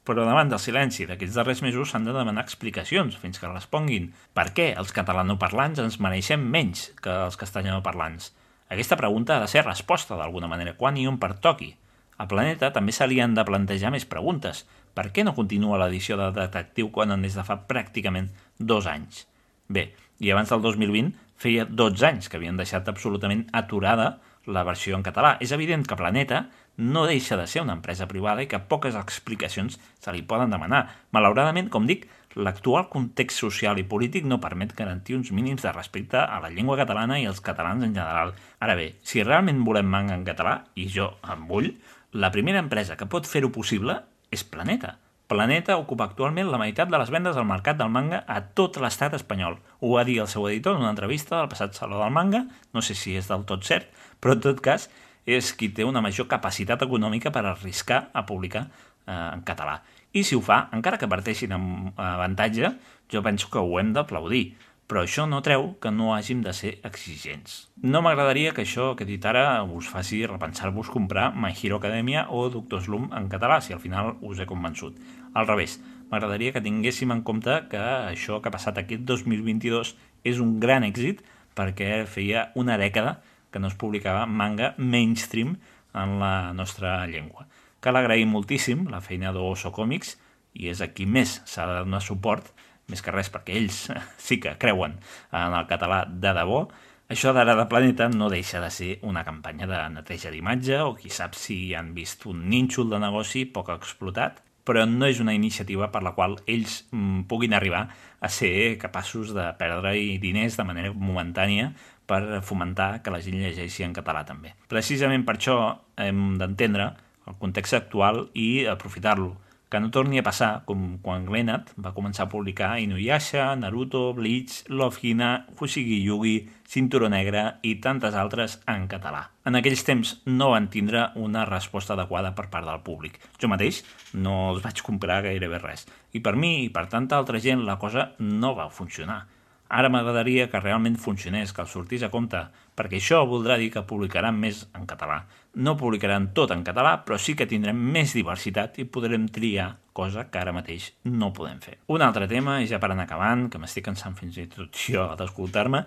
[0.05, 4.51] Però davant del silenci d'aquests darrers mesos s'han de demanar explicacions fins que responguin per
[4.57, 8.31] què els catalanoparlants ens mereixem menys que els castellanoparlants.
[8.69, 11.73] Aquesta pregunta ha de ser resposta d'alguna manera quan i on pertoqui.
[12.21, 14.63] A Planeta també se li han de plantejar més preguntes.
[14.95, 18.29] Per què no continua l'edició de Detectiu quan en des de fa pràcticament
[18.59, 19.25] dos anys?
[19.69, 19.89] Bé,
[20.21, 25.05] i abans del 2020 feia 12 anys que havien deixat absolutament aturada la versió en
[25.07, 25.37] català.
[25.41, 29.79] És evident que Planeta no deixa de ser una empresa privada i que poques explicacions
[30.01, 30.89] se li poden demanar.
[31.15, 36.19] Malauradament, com dic, l'actual context social i polític no permet garantir uns mínims de respecte
[36.19, 38.35] a la llengua catalana i als catalans en general.
[38.59, 41.71] Ara bé, si realment volem manga en català, i jo en vull,
[42.13, 44.01] la primera empresa que pot fer-ho possible
[44.35, 44.99] és Planeta.
[45.25, 49.15] Planeta ocupa actualment la meitat de les vendes del mercat del manga a tot l'estat
[49.17, 49.57] espanyol.
[49.81, 52.43] Ho va dir el seu editor en una entrevista del passat Saló del Manga,
[52.77, 53.89] no sé si és del tot cert,
[54.25, 54.89] però en tot cas
[55.29, 59.83] és qui té una major capacitat econòmica per arriscar a publicar eh, en català.
[60.17, 62.71] I si ho fa, encara que parteixin amb avantatge,
[63.13, 64.55] jo penso que ho hem d'aplaudir,
[64.89, 67.67] però això no treu que no hàgim de ser exigents.
[67.83, 72.27] No m'agradaria que això que he dit ara us faci repensar-vos comprar My Hero Academia
[72.31, 74.97] o Doctor Slum en català, si al final us he convençut.
[75.35, 75.81] Al revés,
[76.13, 80.85] m'agradaria que tinguéssim en compte que això que ha passat aquest 2022 és un gran
[80.85, 81.25] èxit
[81.57, 85.57] perquè feia una dècada que no es publicava manga mainstream
[85.95, 87.47] en la nostra llengua.
[87.81, 90.17] Cal agrair moltíssim la feina d'Oso Comics
[90.55, 92.49] i és a qui més s'ha de donar suport,
[92.89, 93.87] més que res perquè ells
[94.27, 94.99] sí que creuen
[95.33, 96.65] en el català de debò,
[97.05, 101.13] això d'ara de Planeta no deixa de ser una campanya de neteja d'imatge o qui
[101.13, 105.91] sap si han vist un nínxol de negoci poc explotat, però no és una iniciativa
[105.93, 107.85] per la qual ells mm, puguin arribar
[108.25, 111.75] a ser capaços de perdre-hi diners de manera momentània
[112.07, 114.55] per fomentar que la gent llegeixi en català també.
[114.69, 115.59] Precisament per això
[115.97, 116.93] hem d'entendre
[117.27, 119.33] el context actual i aprofitar-lo,
[119.75, 124.61] que no torni a passar com quan Glenat va començar a publicar Inuyasha, Naruto, Bleach,
[124.69, 129.25] Love Hina, Fushigi Yugi, Cinturó Negra i tantes altres en català.
[129.43, 133.19] En aquells temps no van tindre una resposta adequada per part del públic.
[133.43, 133.83] Jo mateix
[134.15, 135.89] no els vaig comprar gairebé res.
[136.15, 139.25] I per mi i per tanta altra gent la cosa no va funcionar.
[139.69, 142.41] Ara m'agradaria que realment funcionés, que el sortís a compte,
[142.77, 145.23] perquè això voldrà dir que publicaran més en català.
[145.55, 150.27] No publicaran tot en català, però sí que tindrem més diversitat i podrem triar, cosa
[150.31, 151.79] que ara mateix no podem fer.
[151.89, 155.07] Un altre tema, i ja per anar acabant, que m'estic cansant fins i tot jo
[155.19, 155.85] d'escoltar-me,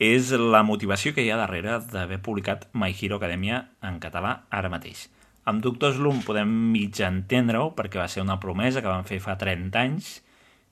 [0.00, 4.72] és la motivació que hi ha darrere d'haver publicat My Hero Academia en català ara
[4.72, 5.06] mateix.
[5.44, 9.36] Amb Doctor Slum podem mig entendre-ho perquè va ser una promesa que van fer fa
[9.40, 10.10] 30 anys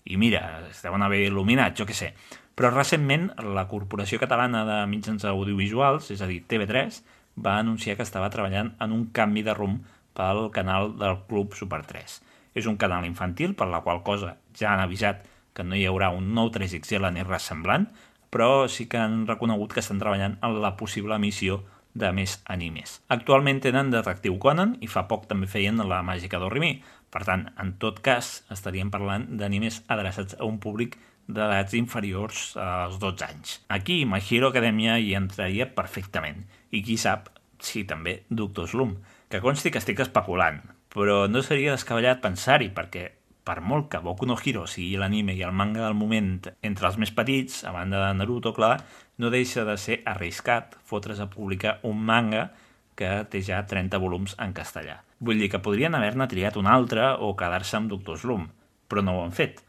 [0.09, 2.15] i mira, es deuen haver il·luminat, jo què sé.
[2.59, 6.97] Però recentment la Corporació Catalana de Mitjans Audiovisuals, és a dir, TV3,
[7.39, 9.85] va anunciar que estava treballant en un canvi de rumb
[10.19, 12.17] pel canal del Club Super 3.
[12.59, 15.23] És un canal infantil, per la qual cosa ja han avisat
[15.55, 17.87] que no hi haurà un nou 3XL ni res semblant,
[18.35, 21.61] però sí que han reconegut que estan treballant en la possible emissió
[21.95, 22.97] de més animes.
[23.07, 26.81] Actualment tenen Detectiu Conan i fa poc també feien La màgica d'Orrimí.
[27.09, 30.99] Per tant, en tot cas, estaríem parlant d'animes adreçats a un públic
[31.29, 33.59] d'edats inferiors als 12 anys.
[33.69, 36.47] Aquí, My Hero Academia hi entraria perfectament.
[36.73, 37.29] I qui sap
[37.61, 38.97] si també Doctor Slum,
[39.29, 40.63] que consti que estic especulant,
[40.93, 43.05] però no seria descabellat pensar-hi, perquè
[43.49, 46.99] per molt que Boku no Hero sigui l'anime i el manga del moment entre els
[47.01, 48.79] més petits, a banda de Naruto, clar,
[49.19, 52.51] no deixa de ser arriscat fotre's a publicar un manga
[52.99, 54.99] que té ja 30 volums en castellà.
[55.21, 58.49] Vull dir que podrien haver-ne triat un altre o quedar-se amb Doctor Slum,
[58.89, 59.63] però no ho han fet.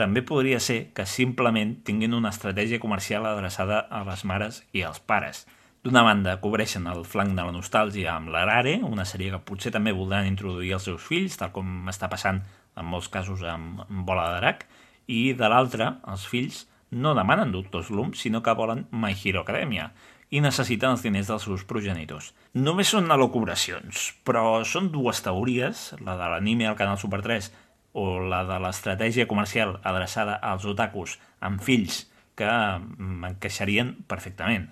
[0.00, 5.02] També podria ser que simplement tinguin una estratègia comercial adreçada a les mares i als
[5.04, 5.44] pares–
[5.80, 9.94] D'una banda, cobreixen el flanc de la nostàlgia amb l'Arare, una sèrie que potser també
[9.96, 12.42] voldran introduir als seus fills, tal com està passant
[12.76, 14.66] en molts casos amb, Bola de Drac,
[15.08, 19.88] i de l'altra, els fills no demanen Doctor Slum, sinó que volen My Hero Academia
[20.28, 22.34] i necessiten els diners dels seus progenitors.
[22.60, 27.48] Només són alocubracions, però són dues teories, la de l'anime al canal Super 3
[27.92, 32.04] o la de l'estratègia comercial adreçada als otakus amb fills
[32.38, 32.50] que
[32.96, 34.70] m'encaixarien perfectament.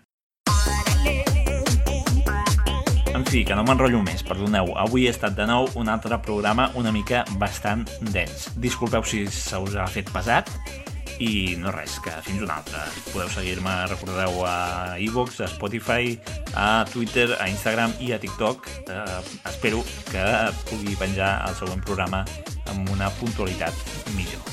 [3.19, 4.71] En fi, que no m'enrotllo més, perdoneu.
[4.79, 7.83] Avui he estat de nou un altre programa una mica bastant
[8.15, 8.47] dens.
[8.63, 10.53] Disculpeu si se us ha fet pesat
[11.19, 12.83] i no res, que fins un altre.
[13.13, 16.19] Podeu seguir-me, recordeu, a iVoox, a Spotify,
[16.55, 18.69] a Twitter, a Instagram i a TikTok.
[18.89, 20.27] Eh, espero que
[20.71, 22.25] pugui penjar el següent programa
[22.69, 23.75] amb una puntualitat
[24.15, 24.48] millor.